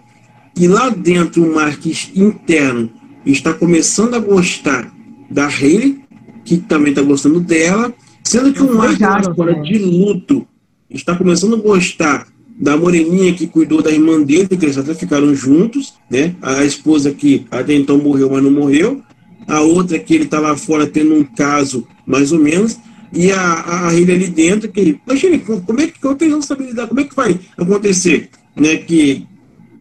e 0.57 0.67
lá 0.67 0.89
dentro 0.91 1.45
o 1.45 1.55
Mark 1.55 1.85
interno 2.17 2.91
está 3.25 3.53
começando 3.53 4.15
a 4.15 4.19
gostar 4.19 4.93
da 5.31 5.47
Hayley, 5.47 6.01
que 6.45 6.59
também 6.59 6.91
está 6.91 7.03
gostando 7.03 7.41
dela, 7.41 7.93
sendo 8.25 8.53
que 8.53 8.63
o 8.63 8.75
Mark 8.75 9.01
lá 9.01 9.35
fora 9.35 9.53
né? 9.53 9.63
de 9.63 9.79
luto 9.79 10.47
está 10.91 11.15
começando 11.15 11.55
a 11.55 11.61
gostar 11.61 12.27
da 12.61 12.77
moreninha 12.77 13.33
que 13.33 13.47
cuidou 13.47 13.81
da 13.81 13.91
irmã 13.91 14.21
dele, 14.21 14.49
que 14.49 14.65
eles 14.65 14.77
até 14.77 14.93
ficaram 14.93 15.33
juntos, 15.35 15.95
né? 16.11 16.35
A 16.43 16.65
esposa 16.65 17.13
que 17.13 17.47
até 17.51 17.73
então 17.73 17.99
morreu, 17.99 18.31
mas 18.31 18.43
não 18.43 18.51
morreu. 18.51 19.01
A 19.47 19.61
outra 19.61 19.99
que 19.99 20.15
ele 20.15 20.27
tá 20.27 20.41
lá 20.41 20.57
fora 20.57 20.87
tendo 20.87 21.15
um 21.15 21.25
caso, 21.25 21.87
mais 22.05 22.33
ou 22.33 22.39
menos. 22.39 22.77
E 23.13 23.31
a, 23.31 23.89
a 23.89 23.95
ele 23.95 24.13
ali 24.13 24.27
dentro, 24.27 24.69
que. 24.71 25.01
Imagina, 25.07 25.39
como 25.39 25.81
é 25.81 25.87
que 25.87 26.01
como 26.01 26.15
é 26.15 26.17
que 26.17 26.43
saber 26.43 26.67
lidar? 26.67 26.89
Como 26.89 27.01
é 27.01 27.05
que 27.05 27.15
vai 27.15 27.39
acontecer? 27.57 28.29
Né? 28.57 28.77
Que. 28.77 29.27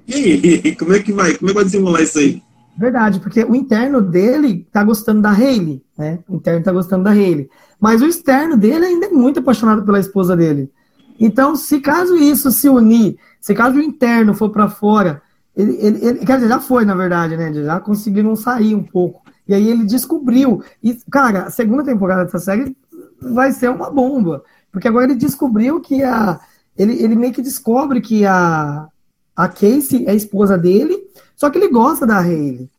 E 0.09 0.13
aí, 0.13 0.73
como 0.79 0.93
é 0.93 0.99
que 0.99 1.11
vai? 1.11 1.33
Como 1.35 1.49
é 1.49 1.51
que 1.51 1.55
vai 1.55 1.65
desenrolar 1.65 2.01
isso 2.01 2.17
aí? 2.17 2.41
Verdade, 2.77 3.19
porque 3.19 3.43
o 3.43 3.53
interno 3.53 4.01
dele 4.01 4.65
tá 4.71 4.81
gostando 4.81 5.21
da 5.21 5.31
Hayley, 5.31 5.83
né? 5.97 6.19
O 6.29 6.37
interno 6.37 6.63
tá 6.63 6.71
gostando 6.71 7.03
da 7.03 7.11
Hayley. 7.11 7.49
Mas 7.77 8.01
o 8.01 8.05
externo 8.05 8.55
dele 8.55 8.85
ainda 8.85 9.07
é 9.07 9.09
muito 9.09 9.41
apaixonado 9.41 9.83
pela 9.83 9.99
esposa 9.99 10.33
dele. 10.33 10.71
Então, 11.19 11.55
se 11.55 11.79
caso 11.79 12.15
isso 12.15 12.51
se 12.51 12.69
unir, 12.69 13.17
se 13.41 13.53
caso 13.53 13.77
o 13.77 13.81
interno 13.81 14.33
for 14.33 14.49
para 14.49 14.69
fora, 14.69 15.21
ele, 15.55 15.77
ele, 15.81 16.05
ele, 16.05 16.19
quer 16.19 16.35
dizer, 16.35 16.49
já 16.49 16.59
foi, 16.59 16.85
na 16.85 16.93
verdade, 16.93 17.35
né? 17.35 17.51
Já 17.51 17.79
conseguiram 17.79 18.35
sair 18.35 18.75
um 18.75 18.83
pouco. 18.83 19.23
E 19.47 19.53
aí 19.53 19.67
ele 19.67 19.85
descobriu. 19.85 20.63
E, 20.83 20.93
cara, 21.09 21.43
a 21.43 21.49
segunda 21.49 21.83
temporada 21.83 22.25
dessa 22.25 22.37
série 22.37 22.75
vai 23.19 23.51
ser 23.51 23.69
uma 23.69 23.89
bomba. 23.89 24.43
Porque 24.71 24.87
agora 24.87 25.05
ele 25.05 25.15
descobriu 25.15 25.79
que 25.81 26.03
a. 26.03 26.39
Ele, 26.77 27.01
ele 27.01 27.15
meio 27.15 27.33
que 27.33 27.41
descobre 27.41 28.01
que 28.01 28.23
a, 28.23 28.87
a 29.35 29.47
Casey 29.47 30.05
é 30.05 30.11
a 30.11 30.15
esposa 30.15 30.55
dele, 30.55 30.95
só 31.35 31.49
que 31.49 31.57
ele 31.57 31.69
gosta 31.69 32.05
da 32.05 32.19
Hayley. 32.19 32.69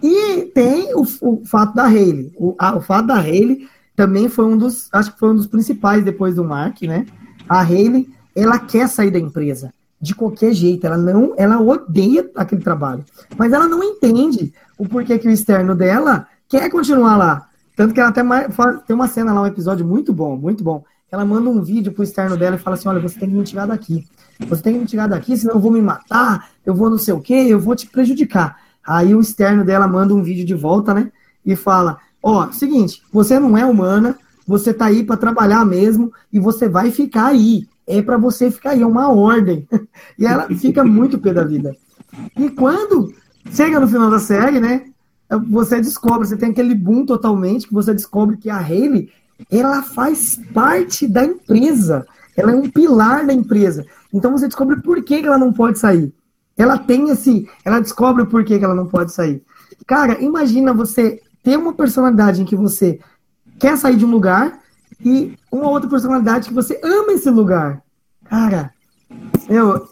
E 0.00 0.42
tem 0.54 0.94
o, 0.94 1.04
o 1.20 1.44
fato 1.44 1.74
da 1.74 1.86
Hayley. 1.86 2.32
O, 2.36 2.54
a, 2.56 2.76
o 2.76 2.80
fato 2.80 3.08
da 3.08 3.16
Hayley 3.18 3.68
também 3.96 4.28
foi 4.28 4.44
um 4.44 4.56
dos. 4.56 4.88
Acho 4.92 5.12
que 5.12 5.18
foi 5.18 5.30
um 5.30 5.36
dos 5.36 5.48
principais 5.48 6.04
depois 6.04 6.36
do 6.36 6.44
Mark, 6.44 6.80
né? 6.82 7.06
A 7.50 7.62
Hayley, 7.62 8.08
ela 8.36 8.60
quer 8.60 8.88
sair 8.88 9.10
da 9.10 9.18
empresa 9.18 9.74
de 10.00 10.14
qualquer 10.14 10.54
jeito, 10.54 10.86
ela 10.86 10.96
não, 10.96 11.34
ela 11.36 11.60
odeia 11.60 12.30
aquele 12.36 12.62
trabalho, 12.62 13.04
mas 13.36 13.52
ela 13.52 13.66
não 13.66 13.82
entende 13.82 14.54
o 14.78 14.88
porquê 14.88 15.18
que 15.18 15.26
o 15.26 15.30
externo 15.32 15.74
dela 15.74 16.28
quer 16.48 16.70
continuar 16.70 17.16
lá. 17.16 17.48
Tanto 17.74 17.92
que 17.92 17.98
ela 17.98 18.10
até 18.10 18.22
tem 18.86 18.94
uma 18.94 19.08
cena 19.08 19.32
lá, 19.32 19.42
um 19.42 19.46
episódio 19.46 19.84
muito 19.84 20.12
bom, 20.12 20.36
muito 20.36 20.62
bom. 20.62 20.84
Ela 21.10 21.24
manda 21.24 21.50
um 21.50 21.60
vídeo 21.60 21.90
pro 21.90 22.04
externo 22.04 22.36
dela 22.36 22.54
e 22.54 22.58
fala 22.58 22.76
assim: 22.76 22.88
olha, 22.88 23.00
você 23.00 23.18
tem 23.18 23.28
que 23.28 23.34
me 23.34 23.42
tirar 23.42 23.66
daqui. 23.66 24.06
Você 24.48 24.62
tem 24.62 24.74
que 24.74 24.78
me 24.78 24.86
tirar 24.86 25.08
daqui, 25.08 25.36
senão 25.36 25.54
eu 25.54 25.60
vou 25.60 25.72
me 25.72 25.82
matar, 25.82 26.50
eu 26.64 26.72
vou 26.72 26.88
não 26.88 26.98
sei 26.98 27.12
o 27.12 27.20
quê, 27.20 27.34
eu 27.48 27.58
vou 27.58 27.74
te 27.74 27.88
prejudicar. 27.88 28.58
Aí 28.86 29.12
o 29.12 29.20
externo 29.20 29.64
dela 29.64 29.88
manda 29.88 30.14
um 30.14 30.22
vídeo 30.22 30.46
de 30.46 30.54
volta, 30.54 30.94
né? 30.94 31.10
E 31.44 31.56
fala: 31.56 31.98
ó, 32.22 32.46
oh, 32.46 32.52
seguinte, 32.52 33.02
você 33.12 33.40
não 33.40 33.58
é 33.58 33.66
humana, 33.66 34.16
você 34.50 34.74
tá 34.74 34.86
aí 34.86 35.04
para 35.04 35.16
trabalhar 35.16 35.64
mesmo 35.64 36.12
e 36.32 36.40
você 36.40 36.68
vai 36.68 36.90
ficar 36.90 37.26
aí. 37.26 37.68
É 37.86 38.02
para 38.02 38.16
você 38.16 38.50
ficar 38.50 38.70
aí, 38.70 38.82
é 38.82 38.86
uma 38.86 39.08
ordem. 39.08 39.64
e 40.18 40.26
ela 40.26 40.48
fica 40.48 40.82
muito 40.82 41.20
pé 41.20 41.32
da 41.32 41.44
vida. 41.44 41.72
E 42.36 42.50
quando 42.50 43.14
chega 43.52 43.78
no 43.78 43.86
final 43.86 44.10
da 44.10 44.18
série, 44.18 44.58
né? 44.58 44.86
Você 45.48 45.80
descobre, 45.80 46.26
você 46.26 46.36
tem 46.36 46.50
aquele 46.50 46.74
boom 46.74 47.06
totalmente, 47.06 47.68
que 47.68 47.72
você 47.72 47.94
descobre 47.94 48.38
que 48.38 48.50
a 48.50 48.58
Hayley, 48.58 49.08
ela 49.48 49.84
faz 49.84 50.40
parte 50.52 51.06
da 51.06 51.24
empresa. 51.24 52.04
Ela 52.36 52.50
é 52.50 52.56
um 52.56 52.68
pilar 52.68 53.24
da 53.24 53.32
empresa. 53.32 53.86
Então 54.12 54.32
você 54.32 54.48
descobre 54.48 54.82
por 54.82 55.00
que, 55.04 55.14
ela 55.14 55.38
não 55.38 55.52
pode 55.52 55.78
sair. 55.78 56.12
Ela 56.58 56.76
tem 56.76 57.08
esse. 57.10 57.48
Ela 57.64 57.78
descobre 57.78 58.26
por 58.26 58.44
que 58.44 58.54
ela 58.54 58.74
não 58.74 58.86
pode 58.86 59.12
sair. 59.12 59.44
Cara, 59.86 60.20
imagina 60.20 60.74
você 60.74 61.20
ter 61.40 61.56
uma 61.56 61.72
personalidade 61.72 62.42
em 62.42 62.44
que 62.44 62.56
você 62.56 62.98
quer 63.60 63.76
sair 63.76 63.96
de 63.96 64.04
um 64.04 64.10
lugar 64.10 64.58
e 65.04 65.34
uma 65.52 65.68
outra 65.68 65.88
personalidade 65.88 66.48
que 66.48 66.54
você 66.54 66.80
ama 66.82 67.12
esse 67.12 67.30
lugar. 67.30 67.82
Cara, 68.24 68.72
eu, 69.48 69.88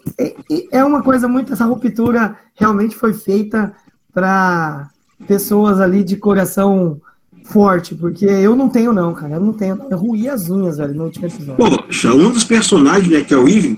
é, 0.71 0.83
uma 0.83 1.03
coisa 1.03 1.27
muito. 1.27 1.53
Essa 1.53 1.65
ruptura 1.65 2.35
realmente 2.55 2.95
foi 2.95 3.13
feita 3.13 3.73
para 4.13 4.89
pessoas 5.27 5.79
ali 5.79 6.03
de 6.03 6.17
coração 6.17 6.99
forte, 7.43 7.95
porque 7.95 8.25
eu 8.25 8.55
não 8.55 8.69
tenho, 8.69 8.93
não, 8.93 9.13
cara. 9.13 9.35
Eu 9.35 9.41
não 9.41 9.53
tenho. 9.53 9.79
Eu 9.89 9.97
ruí 9.97 10.27
as 10.27 10.49
unhas, 10.49 10.77
velho, 10.77 10.93
no 10.93 11.05
último 11.05 11.27
episódio. 11.27 11.55
Poxa, 11.55 12.13
um 12.13 12.31
dos 12.31 12.43
personagens, 12.43 13.09
né, 13.09 13.21
que 13.21 13.33
é 13.33 13.37
o 13.37 13.47
Ivan, 13.47 13.75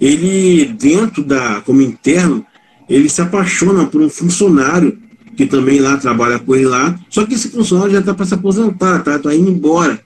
ele, 0.00 0.66
dentro 0.74 1.24
da. 1.24 1.60
como 1.62 1.80
interno, 1.80 2.44
ele 2.88 3.08
se 3.08 3.20
apaixona 3.20 3.86
por 3.86 4.00
um 4.00 4.08
funcionário 4.10 5.05
que 5.36 5.46
também 5.46 5.78
lá 5.78 5.96
trabalha 5.98 6.38
com 6.38 6.54
ele 6.54 6.64
lá. 6.64 6.98
Só 7.10 7.26
que 7.26 7.34
esse 7.34 7.50
funcionário 7.50 7.92
já 7.92 8.00
está 8.00 8.14
para 8.14 8.24
se 8.24 8.34
aposentar, 8.34 9.02
tá, 9.02 9.18
tá 9.18 9.34
indo 9.34 9.50
embora 9.50 10.00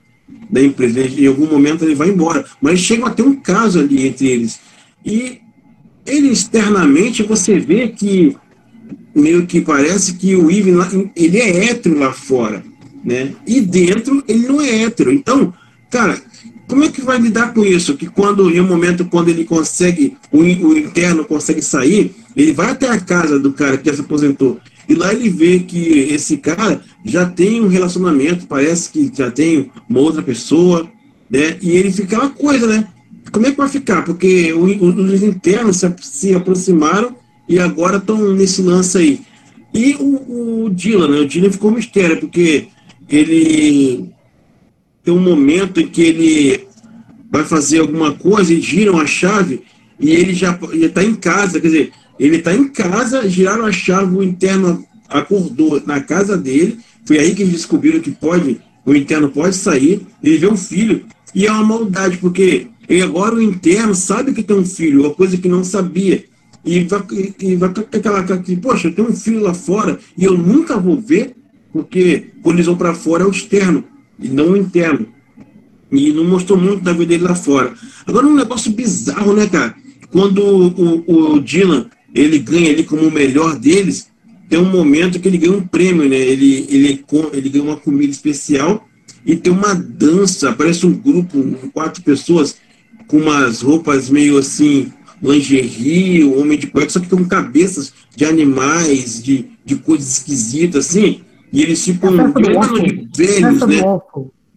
da 0.49 0.61
empresa. 0.61 1.01
Em 1.01 1.27
algum 1.27 1.47
momento 1.47 1.85
ele 1.85 1.95
vai 1.95 2.09
embora. 2.09 2.45
Mas 2.61 2.79
chega 2.79 3.07
a 3.07 3.09
ter 3.09 3.23
um 3.23 3.35
caso 3.35 3.79
ali 3.79 4.05
entre 4.05 4.27
eles. 4.27 4.59
E 5.05 5.39
ele 6.05 6.27
externamente 6.27 7.23
você 7.23 7.59
vê 7.59 7.87
que 7.87 8.35
meio 9.15 9.45
que 9.45 9.61
parece 9.61 10.13
que 10.13 10.35
o 10.35 10.51
Ivan 10.51 11.09
ele 11.15 11.37
é 11.37 11.69
hétero 11.69 11.97
lá 11.97 12.11
fora, 12.11 12.63
né? 13.03 13.31
E 13.47 13.61
dentro 13.61 14.23
ele 14.27 14.47
não 14.47 14.61
é 14.61 14.83
hétero. 14.83 15.11
Então, 15.11 15.53
cara, 15.89 16.21
como 16.67 16.83
é 16.83 16.89
que 16.89 17.01
vai 17.01 17.17
lidar 17.17 17.53
com 17.53 17.65
isso? 17.65 17.97
Que 17.97 18.07
quando, 18.07 18.49
em 18.49 18.59
um 18.59 18.67
momento, 18.67 19.05
quando 19.05 19.29
ele 19.29 19.43
consegue, 19.43 20.15
o, 20.31 20.39
o 20.39 20.77
interno 20.77 21.25
consegue 21.25 21.61
sair, 21.61 22.15
ele 22.35 22.53
vai 22.53 22.71
até 22.71 22.87
a 22.89 22.99
casa 22.99 23.37
do 23.37 23.51
cara 23.51 23.77
que 23.77 23.89
já 23.89 23.95
se 23.95 24.01
aposentou 24.01 24.59
e 24.91 24.93
lá 24.93 25.13
ele 25.13 25.29
vê 25.29 25.59
que 25.59 25.77
esse 26.11 26.35
cara 26.35 26.81
já 27.05 27.25
tem 27.25 27.61
um 27.61 27.69
relacionamento, 27.69 28.45
parece 28.45 28.89
que 28.91 29.09
já 29.15 29.31
tem 29.31 29.71
uma 29.87 30.01
outra 30.01 30.21
pessoa, 30.21 30.85
né? 31.29 31.57
E 31.61 31.71
ele 31.71 31.89
fica 31.93 32.19
uma 32.19 32.29
coisa, 32.29 32.67
né? 32.67 32.85
Como 33.31 33.47
é 33.47 33.51
que 33.51 33.57
vai 33.57 33.69
ficar? 33.69 34.03
Porque 34.03 34.51
os 34.51 35.23
internos 35.23 35.81
se, 36.01 36.35
aproximaram 36.35 37.15
e 37.47 37.57
agora 37.57 37.97
estão 37.97 38.33
nesse 38.33 38.61
lance 38.61 38.97
aí. 38.97 39.21
E 39.73 39.95
o, 39.97 40.65
o 40.65 40.69
Dylan, 40.69 41.07
né? 41.07 41.19
O 41.21 41.25
Dylan 41.25 41.49
ficou 41.49 41.71
um 41.71 41.75
mistério, 41.75 42.19
porque 42.19 42.67
ele 43.07 44.09
tem 45.05 45.13
um 45.13 45.23
momento 45.23 45.79
em 45.79 45.87
que 45.87 46.01
ele 46.01 46.67
vai 47.31 47.45
fazer 47.45 47.79
alguma 47.79 48.11
coisa 48.11 48.53
e 48.53 48.59
giram 48.59 48.99
a 48.99 49.07
chave 49.07 49.61
e 49.97 50.11
ele 50.11 50.33
já 50.33 50.59
está 50.73 51.01
em 51.01 51.15
casa, 51.15 51.61
quer 51.61 51.67
dizer, 51.67 51.93
Ele 52.19 52.37
está 52.37 52.53
em 52.53 52.67
casa, 52.67 53.27
giraram 53.29 53.65
a 53.65 53.71
chave, 53.71 54.15
o 54.15 54.23
interno 54.23 54.85
acordou 55.09 55.81
na 55.85 55.99
casa 56.01 56.37
dele. 56.37 56.79
Foi 57.05 57.19
aí 57.19 57.33
que 57.33 57.43
descobriram 57.43 57.99
que 57.99 58.11
pode, 58.11 58.61
o 58.85 58.95
interno 58.95 59.29
pode 59.29 59.55
sair. 59.55 60.05
Ele 60.23 60.37
vê 60.37 60.47
um 60.47 60.57
filho 60.57 61.05
e 61.33 61.45
é 61.45 61.51
uma 61.51 61.63
maldade, 61.63 62.17
porque 62.17 62.67
ele 62.87 63.01
agora 63.01 63.35
o 63.35 63.41
interno 63.41 63.95
sabe 63.95 64.33
que 64.33 64.43
tem 64.43 64.55
um 64.55 64.65
filho, 64.65 65.01
uma 65.01 65.13
coisa 65.13 65.37
que 65.37 65.47
não 65.47 65.63
sabia. 65.63 66.25
E 66.63 66.83
vai, 66.83 67.01
e 67.39 67.55
vai 67.55 67.73
com 67.73 67.81
aquela 67.81 68.23
cara 68.23 68.41
que, 68.41 68.55
poxa, 68.55 68.87
eu 68.87 68.93
tenho 68.93 69.09
um 69.09 69.15
filho 69.15 69.39
lá 69.39 69.53
fora 69.53 69.97
e 70.17 70.23
eu 70.23 70.37
nunca 70.37 70.77
vou 70.77 70.99
ver, 70.99 71.35
porque 71.73 72.27
quando 72.43 72.57
eles 72.57 72.67
vão 72.67 72.75
para 72.75 72.93
fora 72.93 73.23
é 73.23 73.25
o 73.25 73.31
externo 73.31 73.83
e 74.19 74.27
não 74.27 74.51
o 74.51 74.57
interno. 74.57 75.07
E 75.91 76.13
não 76.13 76.23
mostrou 76.23 76.57
muito 76.57 76.83
da 76.83 76.93
vida 76.93 77.07
dele 77.07 77.23
lá 77.23 77.35
fora. 77.35 77.73
Agora, 78.05 78.27
um 78.27 78.35
negócio 78.35 78.71
bizarro, 78.71 79.33
né, 79.33 79.47
cara? 79.47 79.75
Quando 80.11 80.41
o, 80.41 81.03
o, 81.07 81.33
o 81.33 81.39
Dylan 81.41 81.89
ele 82.13 82.39
ganha 82.39 82.71
ali 82.71 82.83
como 82.83 83.03
o 83.07 83.11
melhor 83.11 83.57
deles, 83.57 84.07
tem 84.49 84.59
um 84.59 84.69
momento 84.69 85.19
que 85.19 85.27
ele 85.27 85.37
ganha 85.37 85.53
um 85.53 85.65
prêmio, 85.65 86.09
né? 86.09 86.17
Ele, 86.17 86.67
ele, 86.69 87.05
ele 87.33 87.49
ganha 87.49 87.63
uma 87.63 87.77
comida 87.77 88.11
especial 88.11 88.85
e 89.25 89.35
tem 89.35 89.51
uma 89.51 89.73
dança, 89.73 90.51
parece 90.51 90.85
um 90.85 90.93
grupo, 90.93 91.41
quatro 91.73 92.03
pessoas, 92.03 92.57
com 93.07 93.17
umas 93.17 93.61
roupas 93.61 94.09
meio 94.09 94.37
assim, 94.37 94.91
lingerie, 95.21 96.23
homem 96.23 96.57
de 96.57 96.67
cueca, 96.67 96.89
só 96.89 96.99
que 96.99 97.07
com 97.07 97.23
cabeças 97.25 97.93
de 98.15 98.25
animais, 98.25 99.21
de, 99.21 99.45
de 99.63 99.75
coisas 99.75 100.17
esquisitas, 100.17 100.87
assim, 100.87 101.21
e 101.53 101.61
eles 101.61 101.83
ficam 101.83 102.11
de 102.11 103.07
velhos, 103.15 103.61
né? 103.67 103.81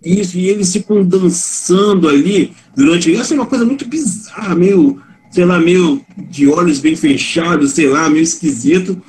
Isso, 0.05 0.37
e 0.37 0.49
eles 0.49 0.73
ficam 0.73 1.03
dançando 1.03 2.09
ali 2.09 2.53
durante. 2.77 3.15
Essa 3.15 3.35
é 3.35 3.37
uma 3.37 3.47
coisa 3.47 3.65
muito 3.65 3.87
bizarra, 3.87 4.55
meio, 4.55 5.01
sei 5.35 5.45
lá, 5.45 5.59
meio 5.59 6.01
de 6.31 6.47
olhos 6.47 6.79
bem 6.79 6.95
fechados, 6.95 7.73
sei 7.73 7.89
lá, 7.89 8.09
meio 8.09 8.23
esquisito. 8.23 9.03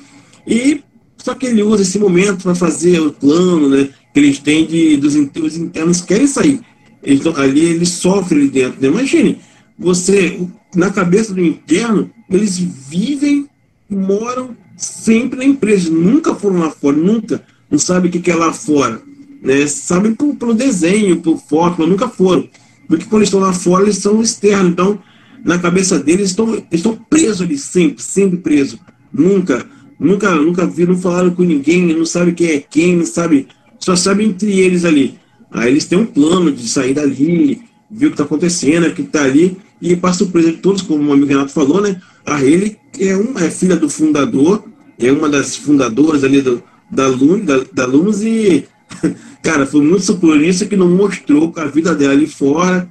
E 0.44 0.82
só 1.16 1.34
que 1.36 1.46
ele 1.46 1.62
usa 1.62 1.82
esse 1.82 2.00
momento 2.00 2.42
para 2.42 2.54
fazer 2.56 2.98
o 2.98 3.12
plano, 3.12 3.68
né? 3.68 3.88
Que 4.12 4.18
eles 4.18 4.40
têm 4.40 4.66
de 4.66 4.96
dos, 4.96 5.14
os 5.14 5.56
internos 5.56 6.00
querem 6.00 6.26
sair. 6.26 6.60
Eles, 7.00 7.24
ali 7.28 7.60
eles 7.60 7.90
sofrem 7.90 8.40
ali 8.40 8.50
dentro. 8.50 8.82
Né? 8.82 8.88
Imagine, 8.88 9.38
você, 9.78 10.40
na 10.74 10.90
cabeça 10.90 11.32
do 11.32 11.40
interno, 11.40 12.10
eles 12.28 12.58
vivem, 12.58 13.48
moram 13.88 14.56
sempre 14.76 15.38
na 15.38 15.44
empresa, 15.44 15.88
nunca 15.90 16.34
foram 16.34 16.58
lá 16.58 16.70
fora, 16.72 16.96
nunca. 16.96 17.40
Não 17.70 17.78
sabem 17.78 18.10
o 18.10 18.12
que 18.12 18.28
é 18.28 18.34
lá 18.34 18.52
fora. 18.52 19.00
Né? 19.40 19.64
Sabem 19.68 20.12
por, 20.12 20.34
pelo 20.34 20.54
desenho, 20.54 21.20
por 21.20 21.38
foto, 21.38 21.76
mas 21.78 21.88
nunca 21.88 22.08
foram. 22.08 22.48
Porque 22.88 23.04
quando 23.04 23.22
estão 23.22 23.38
lá 23.38 23.52
fora, 23.52 23.84
eles 23.84 23.98
são 23.98 24.20
externos. 24.20 24.72
Então, 24.72 24.98
na 25.46 25.60
cabeça 25.60 25.96
deles, 25.96 26.30
estão, 26.30 26.60
estão 26.72 26.98
presos 27.08 27.42
ali, 27.42 27.56
sempre, 27.56 28.02
sempre 28.02 28.36
presos. 28.38 28.80
Nunca, 29.12 29.64
nunca, 29.98 30.34
nunca 30.34 30.66
viram, 30.66 30.98
falaram 30.98 31.30
com 31.30 31.44
ninguém, 31.44 31.94
não 31.94 32.04
sabe 32.04 32.32
quem 32.32 32.50
é 32.50 32.58
quem, 32.58 32.96
não 32.96 33.06
sabe, 33.06 33.46
só 33.78 33.94
sabe 33.94 34.24
entre 34.24 34.58
eles 34.58 34.84
ali. 34.84 35.14
Aí 35.52 35.70
eles 35.70 35.84
têm 35.84 35.98
um 35.98 36.04
plano 36.04 36.50
de 36.50 36.68
sair 36.68 36.94
dali, 36.94 37.62
ver 37.88 38.06
o 38.06 38.08
que 38.08 38.14
está 38.14 38.24
acontecendo, 38.24 38.88
o 38.88 38.92
que 38.92 39.02
está 39.02 39.22
ali, 39.22 39.56
e 39.80 39.94
para 39.94 40.12
surpresa 40.12 40.50
de 40.50 40.58
todos, 40.58 40.82
como 40.82 41.08
o 41.08 41.12
amigo 41.12 41.28
Renato 41.28 41.52
falou, 41.52 41.80
né? 41.80 42.00
A 42.24 42.34
Haley 42.34 42.76
é, 42.98 43.16
uma, 43.16 43.44
é 43.44 43.50
filha 43.50 43.76
do 43.76 43.88
fundador, 43.88 44.64
é 44.98 45.12
uma 45.12 45.28
das 45.28 45.54
fundadoras 45.54 46.24
ali 46.24 46.42
do, 46.42 46.60
da, 46.90 47.06
Lun, 47.06 47.44
da, 47.44 47.58
da 47.72 47.86
e, 48.20 48.64
cara, 49.44 49.64
foi 49.64 49.80
muito 49.80 50.04
surpreendente 50.04 50.66
que 50.66 50.76
não 50.76 50.90
mostrou 50.90 51.52
a 51.56 51.66
vida 51.66 51.94
dela 51.94 52.14
ali 52.14 52.26
fora. 52.26 52.90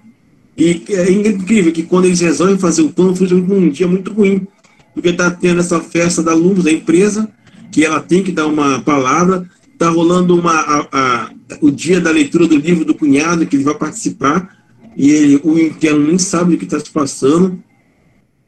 E 0.57 0.83
é 0.89 1.11
incrível 1.11 1.71
que 1.71 1.83
quando 1.83 2.05
eles 2.05 2.21
resolvem 2.21 2.57
fazer 2.57 2.81
o 2.81 2.89
plano, 2.89 3.15
foi 3.15 3.27
um 3.33 3.69
dia 3.69 3.87
muito 3.87 4.13
ruim, 4.13 4.47
porque 4.93 5.11
tá 5.11 5.29
tendo 5.29 5.59
essa 5.59 5.81
festa 5.81 6.23
da 6.23 6.33
Lumos, 6.33 6.63
da 6.63 6.71
empresa, 6.71 7.29
que 7.71 7.83
ela 7.83 7.99
tem 7.99 8.23
que 8.23 8.31
dar 8.31 8.47
uma 8.47 8.79
palavra, 8.79 9.49
tá 9.77 9.89
rolando 9.89 10.39
uma, 10.39 10.53
a, 10.53 10.87
a, 10.91 11.31
o 11.59 11.69
dia 11.69 11.99
da 11.99 12.09
leitura 12.09 12.47
do 12.47 12.55
livro 12.55 12.85
do 12.85 12.95
cunhado, 12.95 13.45
que 13.45 13.57
ele 13.57 13.65
vai 13.65 13.75
participar, 13.75 14.55
e 14.95 15.11
ele, 15.11 15.41
o 15.43 15.59
interno 15.59 16.07
nem 16.07 16.17
sabe 16.17 16.55
o 16.55 16.57
que 16.57 16.63
está 16.63 16.79
se 16.79 16.89
passando, 16.89 17.61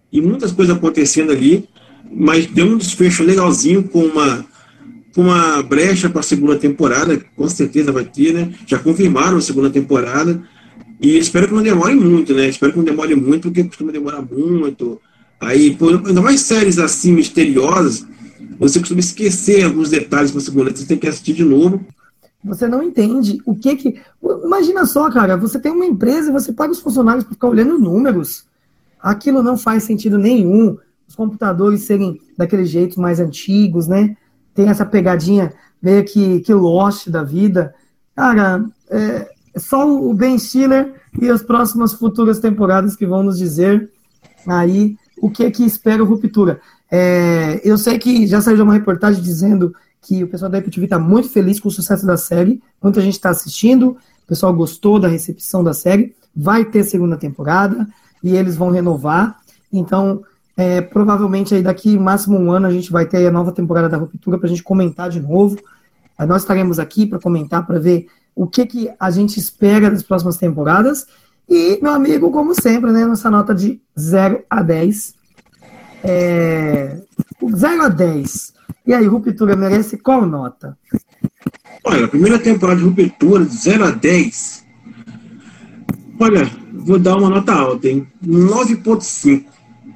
e 0.10 0.22
muitas 0.22 0.54
coisas 0.54 0.78
acontecendo 0.78 1.34
ali, 1.34 1.68
mas 2.10 2.46
deu 2.46 2.66
um 2.66 2.78
desfecho 2.78 3.24
legalzinho 3.24 3.84
com 3.84 4.06
uma, 4.06 4.46
com 5.14 5.24
uma 5.24 5.62
brecha 5.62 6.10
para 6.10 6.22
a 6.22 6.24
segunda 6.24 6.56
temporada, 6.56 7.22
com 7.36 7.50
certeza 7.50 7.92
vai 7.92 8.06
ter, 8.06 8.34
né? 8.34 8.54
Já 8.66 8.80
confirmaram 8.80 9.38
a 9.38 9.42
segunda 9.42 9.70
temporada, 9.70 10.42
e 11.00 11.18
espero 11.18 11.48
que 11.48 11.54
não 11.54 11.62
demore 11.62 11.96
muito, 11.96 12.34
né? 12.34 12.48
Espero 12.48 12.72
que 12.72 12.78
não 12.80 12.86
demore 12.86 13.16
muito, 13.16 13.44
porque 13.44 13.64
costuma 13.64 13.92
demorar 13.92 14.22
muito. 14.22 15.00
Aí, 15.40 15.76
por, 15.76 16.08
ainda 16.08 16.22
mais 16.22 16.42
séries 16.42 16.80
assim 16.80 17.12
misteriosas, 17.14 18.06
você 18.60 18.80
costuma 18.80 19.00
esquecer 19.00 19.64
alguns 19.64 19.92
detalhes 19.92 20.32
para 20.32 20.42
segunda, 20.42 20.76
você 20.76 20.86
tem 20.86 20.98
que 20.98 21.08
assistir 21.08 21.34
de 21.34 21.44
novo. 21.44 21.86
Você 22.44 22.68
não 22.68 22.82
entende 22.82 23.40
o 23.46 23.56
que 23.56 23.76
que. 23.76 24.02
Imagina 24.44 24.86
só, 24.86 25.10
cara, 25.12 25.38
você 25.38 25.60
tem 25.60 25.72
uma 25.72 25.86
empresa 25.86 26.30
e 26.30 26.34
você 26.34 26.52
paga 26.52 26.72
os 26.72 26.80
funcionários 26.80 27.24
para 27.24 27.34
ficar 27.34 27.48
olhando 27.48 27.78
números. 27.78 28.46
Aquilo 29.00 29.44
não 29.44 29.58
faz 29.58 29.84
sentido 29.84 30.18
nenhum. 30.18 30.78
Os 31.08 31.16
computadores 31.16 31.82
serem 31.82 32.20
daquele 32.36 32.66
jeito 32.66 33.00
mais 33.00 33.20
antigos, 33.20 33.88
né? 33.88 34.18
Tem 34.54 34.68
essa 34.68 34.86
pegadinha 34.86 35.54
meio 35.82 36.04
que, 36.04 36.40
que 36.40 36.54
Lost 36.54 37.10
da 37.10 37.24
vida. 37.24 37.76
Cara, 38.16 38.66
é 38.90 39.37
só 39.60 39.88
o 39.88 40.14
Ben 40.14 40.38
Stiller 40.38 40.94
e 41.20 41.30
as 41.30 41.42
próximas 41.42 41.94
futuras 41.94 42.40
temporadas 42.40 42.96
que 42.96 43.06
vão 43.06 43.24
nos 43.24 43.38
dizer 43.38 43.90
aí 44.46 44.96
o 45.22 45.30
que 45.30 45.50
que 45.52 45.64
espera 45.66 46.04
o 46.04 46.06
Ruptura. 46.06 46.60
É, 46.90 47.60
eu 47.64 47.78
sei 47.78 47.98
que 47.98 48.26
já 48.28 48.40
saiu 48.42 48.64
uma 48.64 48.74
reportagem 48.74 49.22
dizendo 49.22 49.74
que 50.02 50.24
o 50.24 50.28
pessoal 50.28 50.50
da 50.50 50.58
Apple 50.58 50.72
TV 50.72 50.86
está 50.86 51.00
muito 51.00 51.30
feliz 51.30 51.60
com 51.60 51.68
o 51.68 51.72
sucesso 51.72 52.06
da 52.06 52.18
série. 52.18 52.62
Muita 52.82 53.02
gente 53.02 53.16
está 53.16 53.30
assistindo, 53.30 53.98
o 54.24 54.28
pessoal 54.28 54.54
gostou 54.54 55.00
da 55.00 55.08
recepção 55.08 55.64
da 55.64 55.74
série. 55.74 56.16
Vai 56.36 56.64
ter 56.64 56.84
segunda 56.84 57.18
temporada 57.18 57.88
e 58.24 58.36
eles 58.36 58.56
vão 58.56 58.70
renovar. 58.70 59.38
Então, 59.72 60.24
é, 60.56 60.82
provavelmente 60.82 61.54
aí 61.54 61.62
daqui 61.62 61.98
máximo 61.98 62.38
um 62.38 62.52
ano 62.52 62.68
a 62.68 62.72
gente 62.72 62.92
vai 62.92 63.06
ter 63.06 63.26
a 63.28 63.32
nova 63.32 63.52
temporada 63.52 63.90
da 63.90 63.98
Ruptura 63.98 64.38
para 64.38 64.48
a 64.48 64.50
gente 64.50 64.64
comentar 64.64 65.10
de 65.10 65.20
novo. 65.20 65.58
Nós 66.26 66.42
estaremos 66.42 66.80
aqui 66.80 67.06
para 67.06 67.20
comentar, 67.20 67.66
para 67.66 67.80
ver 67.80 68.08
o 68.38 68.46
que, 68.46 68.68
que 68.68 68.90
a 69.00 69.10
gente 69.10 69.40
espera 69.40 69.90
das 69.90 70.04
próximas 70.04 70.38
temporadas. 70.38 71.08
E, 71.50 71.80
meu 71.82 71.92
amigo, 71.92 72.30
como 72.30 72.54
sempre, 72.54 72.92
né, 72.92 73.04
nossa 73.04 73.32
nota 73.32 73.54
de 73.54 73.82
0 74.00 74.44
a 74.48 74.62
10. 74.62 75.16
É... 76.04 77.02
0 77.44 77.82
a 77.82 77.90
10. 77.90 78.54
E 78.86 78.94
aí, 78.94 79.08
Ruptura 79.08 79.56
merece 79.56 79.98
qual 79.98 80.24
nota? 80.26 80.78
Olha, 81.84 82.06
a 82.06 82.08
primeira 82.08 82.38
temporada 82.38 82.80
de 82.80 82.86
Ruptura, 82.86 83.44
de 83.44 83.58
0 83.58 83.86
a 83.86 83.92
10. 83.92 84.66
Olha, 86.20 86.50
vou 86.74 87.00
dar 87.00 87.18
uma 87.18 87.32
nota 87.32 87.54
alta, 87.54 87.90
hein? 87.90 88.08
9.5. 88.24 89.46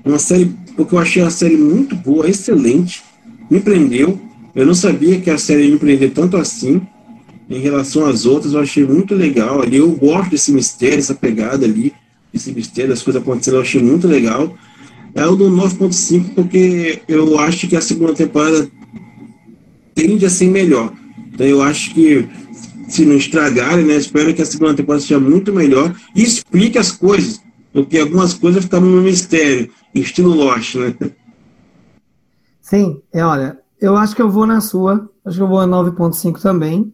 Uma 0.04 0.18
série, 0.18 0.46
porque 0.76 0.96
eu 0.96 1.00
achei 1.00 1.22
a 1.22 1.30
série 1.30 1.58
muito 1.58 1.96
boa, 1.96 2.28
excelente. 2.28 3.04
Me 3.52 3.60
prendeu. 3.60 4.20
Eu 4.56 4.66
não 4.66 4.74
sabia 4.74 5.22
que 5.22 5.30
a 5.30 5.38
série 5.38 5.66
ia 5.66 5.74
me 5.74 5.80
prender 5.80 6.12
tanto 6.12 6.38
assim. 6.38 6.82
Em 7.52 7.60
relação 7.60 8.06
às 8.06 8.26
outras, 8.26 8.54
eu 8.54 8.62
achei 8.62 8.86
muito 8.86 9.14
legal 9.14 9.62
ali. 9.62 9.76
Eu 9.76 9.92
gosto 9.92 10.32
desse 10.32 10.54
mistério, 10.54 11.00
essa 11.00 11.14
pegada 11.14 11.66
ali, 11.66 11.94
esse 12.34 12.50
mistério, 12.54 12.92
das 12.92 13.02
coisas 13.02 13.22
acontecendo, 13.22 13.56
eu 13.56 13.62
achei 13.62 13.84
muito 13.84 14.08
legal. 14.08 14.56
É 15.14 15.26
o 15.28 15.36
do 15.36 15.50
9.5 15.50 16.34
porque 16.34 17.02
eu 17.10 17.38
acho 17.38 17.68
que 17.68 17.76
a 17.76 17.82
segunda 17.82 18.14
temporada 18.14 18.70
tende 19.94 20.26
a 20.26 20.30
ser 20.30 20.48
melhor. 20.48 20.94
Então 21.34 21.46
eu 21.46 21.62
acho 21.62 21.94
que 21.94 22.26
se 22.88 23.06
não 23.06 23.16
estragarem, 23.16 23.86
né, 23.86 23.96
espero 23.96 24.34
que 24.34 24.42
a 24.42 24.46
segunda 24.46 24.74
temporada 24.74 25.02
seja 25.02 25.20
muito 25.20 25.52
melhor 25.52 25.94
e 26.16 26.24
explique 26.24 26.78
as 26.78 26.92
coisas, 26.92 27.42
porque 27.74 27.98
algumas 27.98 28.34
coisas 28.34 28.64
ficaram 28.64 28.86
no 28.86 29.02
mistério, 29.02 29.70
estilo 29.94 30.34
Lost, 30.34 30.76
né? 30.76 30.96
Sim, 32.62 33.02
é, 33.12 33.26
olha, 33.26 33.60
eu 33.82 33.98
acho 33.98 34.16
que 34.16 34.22
eu 34.22 34.30
vou 34.30 34.48
na 34.48 34.62
sua, 34.62 35.10
acho 35.26 35.36
que 35.36 35.44
eu 35.44 35.48
vou 35.48 35.60
a 35.60 35.68
9.5 35.68 36.42
também. 36.42 36.94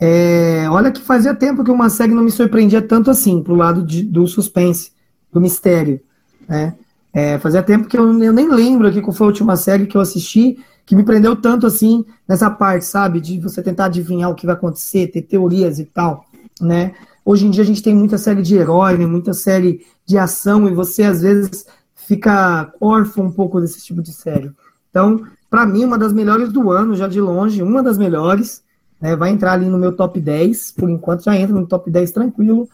É, 0.00 0.68
olha 0.70 0.92
que 0.92 1.00
fazia 1.00 1.34
tempo 1.34 1.64
que 1.64 1.70
uma 1.70 1.90
série 1.90 2.14
não 2.14 2.22
me 2.22 2.30
surpreendia 2.30 2.80
tanto 2.80 3.10
assim, 3.10 3.42
pro 3.42 3.54
lado 3.54 3.82
de, 3.82 4.02
do 4.02 4.26
suspense, 4.26 4.92
do 5.32 5.40
mistério, 5.40 6.00
né? 6.48 6.74
É, 7.12 7.38
fazia 7.38 7.62
tempo 7.62 7.88
que 7.88 7.98
eu, 7.98 8.22
eu 8.22 8.32
nem 8.32 8.48
lembro 8.48 8.86
aqui 8.86 9.00
qual 9.00 9.12
foi 9.12 9.26
a 9.26 9.30
última 9.30 9.56
série 9.56 9.86
que 9.86 9.96
eu 9.96 10.00
assisti 10.00 10.58
que 10.88 10.96
me 10.96 11.04
prendeu 11.04 11.36
tanto 11.36 11.66
assim 11.66 12.04
nessa 12.26 12.48
parte, 12.50 12.86
sabe? 12.86 13.20
De 13.20 13.38
você 13.38 13.62
tentar 13.62 13.86
adivinhar 13.86 14.30
o 14.30 14.34
que 14.34 14.46
vai 14.46 14.54
acontecer, 14.54 15.08
ter 15.08 15.20
teorias 15.20 15.78
e 15.78 15.84
tal, 15.84 16.24
né? 16.60 16.94
Hoje 17.22 17.46
em 17.46 17.50
dia 17.50 17.62
a 17.62 17.66
gente 17.66 17.82
tem 17.82 17.94
muita 17.94 18.16
série 18.16 18.40
de 18.40 18.56
herói, 18.56 18.96
né? 18.96 19.04
muita 19.04 19.34
série 19.34 19.84
de 20.06 20.16
ação, 20.16 20.66
e 20.66 20.72
você 20.72 21.02
às 21.02 21.20
vezes 21.20 21.66
fica 21.94 22.72
órfão 22.80 23.26
um 23.26 23.30
pouco 23.30 23.60
desse 23.60 23.84
tipo 23.84 24.00
de 24.00 24.14
série. 24.14 24.50
Então, 24.88 25.22
para 25.50 25.66
mim, 25.66 25.84
uma 25.84 25.98
das 25.98 26.10
melhores 26.10 26.50
do 26.50 26.70
ano, 26.70 26.94
já 26.94 27.06
de 27.06 27.20
longe, 27.20 27.62
uma 27.62 27.82
das 27.82 27.98
melhores, 27.98 28.62
né? 29.00 29.16
Vai 29.16 29.30
entrar 29.30 29.52
ali 29.52 29.66
no 29.66 29.78
meu 29.78 29.94
top 29.94 30.20
10, 30.20 30.72
por 30.72 30.88
enquanto 30.90 31.24
já 31.24 31.36
entra 31.36 31.54
no 31.54 31.66
top 31.66 31.90
10 31.90 32.12
tranquilo. 32.12 32.68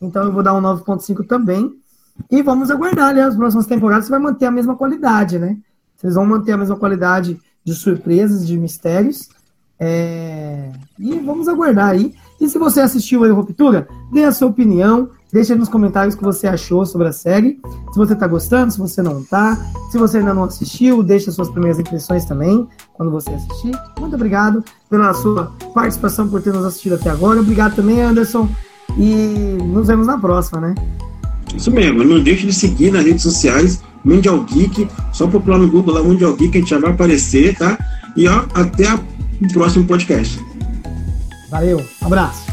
Então 0.00 0.24
eu 0.24 0.32
vou 0.32 0.42
dar 0.42 0.54
um 0.54 0.60
9.5 0.60 1.26
também. 1.26 1.72
E 2.30 2.42
vamos 2.42 2.70
aguardar, 2.70 3.14
né? 3.14 3.22
As 3.22 3.36
próximas 3.36 3.66
temporadas 3.66 4.08
vai 4.08 4.18
manter 4.18 4.46
a 4.46 4.50
mesma 4.50 4.76
qualidade, 4.76 5.38
né? 5.38 5.56
Vocês 5.96 6.14
vão 6.14 6.26
manter 6.26 6.52
a 6.52 6.56
mesma 6.56 6.76
qualidade 6.76 7.38
de 7.64 7.74
surpresas, 7.74 8.46
de 8.46 8.56
mistérios. 8.56 9.28
É... 9.78 10.72
E 10.98 11.18
vamos 11.20 11.48
aguardar 11.48 11.90
aí. 11.90 12.14
E 12.40 12.48
se 12.48 12.58
você 12.58 12.80
assistiu 12.80 13.24
aí 13.24 13.30
Ruptura, 13.30 13.88
dê 14.12 14.24
a 14.24 14.32
sua 14.32 14.48
opinião, 14.48 15.10
deixa 15.32 15.54
nos 15.54 15.68
comentários 15.68 16.14
o 16.14 16.18
que 16.18 16.24
você 16.24 16.46
achou 16.46 16.84
sobre 16.84 17.08
a 17.08 17.12
série. 17.12 17.60
Se 17.92 17.98
você 17.98 18.12
está 18.12 18.26
gostando, 18.26 18.72
se 18.72 18.78
você 18.78 19.02
não 19.02 19.20
está. 19.20 19.56
Se 19.90 19.98
você 19.98 20.18
ainda 20.18 20.34
não 20.34 20.44
assistiu, 20.44 21.02
deixa 21.02 21.30
suas 21.30 21.48
primeiras 21.48 21.78
impressões 21.78 22.24
também 22.24 22.66
quando 22.94 23.10
você 23.10 23.30
assistir. 23.30 23.72
Muito 23.98 24.14
obrigado 24.14 24.64
pela 24.88 25.12
sua 25.14 25.52
participação, 25.74 26.28
por 26.28 26.42
ter 26.42 26.52
nos 26.52 26.64
assistido 26.64 26.94
até 26.94 27.10
agora. 27.10 27.40
Obrigado 27.40 27.76
também, 27.76 28.00
Anderson. 28.00 28.48
E 28.98 29.58
nos 29.62 29.86
vemos 29.86 30.06
na 30.06 30.18
próxima, 30.18 30.60
né? 30.60 30.74
Isso 31.54 31.70
mesmo. 31.70 32.02
Não 32.04 32.22
deixe 32.22 32.46
de 32.46 32.52
seguir 32.52 32.92
nas 32.92 33.04
redes 33.04 33.22
sociais 33.22 33.82
Mundial 34.04 34.42
Geek. 34.44 34.88
Só 35.12 35.26
procurar 35.26 35.58
no 35.58 35.70
Google 35.70 35.94
lá 35.94 36.02
Mundial 36.02 36.34
Geek, 36.34 36.56
a 36.56 36.60
gente 36.60 36.70
já 36.70 36.78
vai 36.78 36.90
aparecer, 36.90 37.56
tá? 37.56 37.78
E 38.16 38.26
ó, 38.28 38.44
até 38.54 38.94
o 38.94 39.52
próximo 39.52 39.84
podcast. 39.84 40.40
Valeu, 41.50 41.82
abraço. 42.00 42.49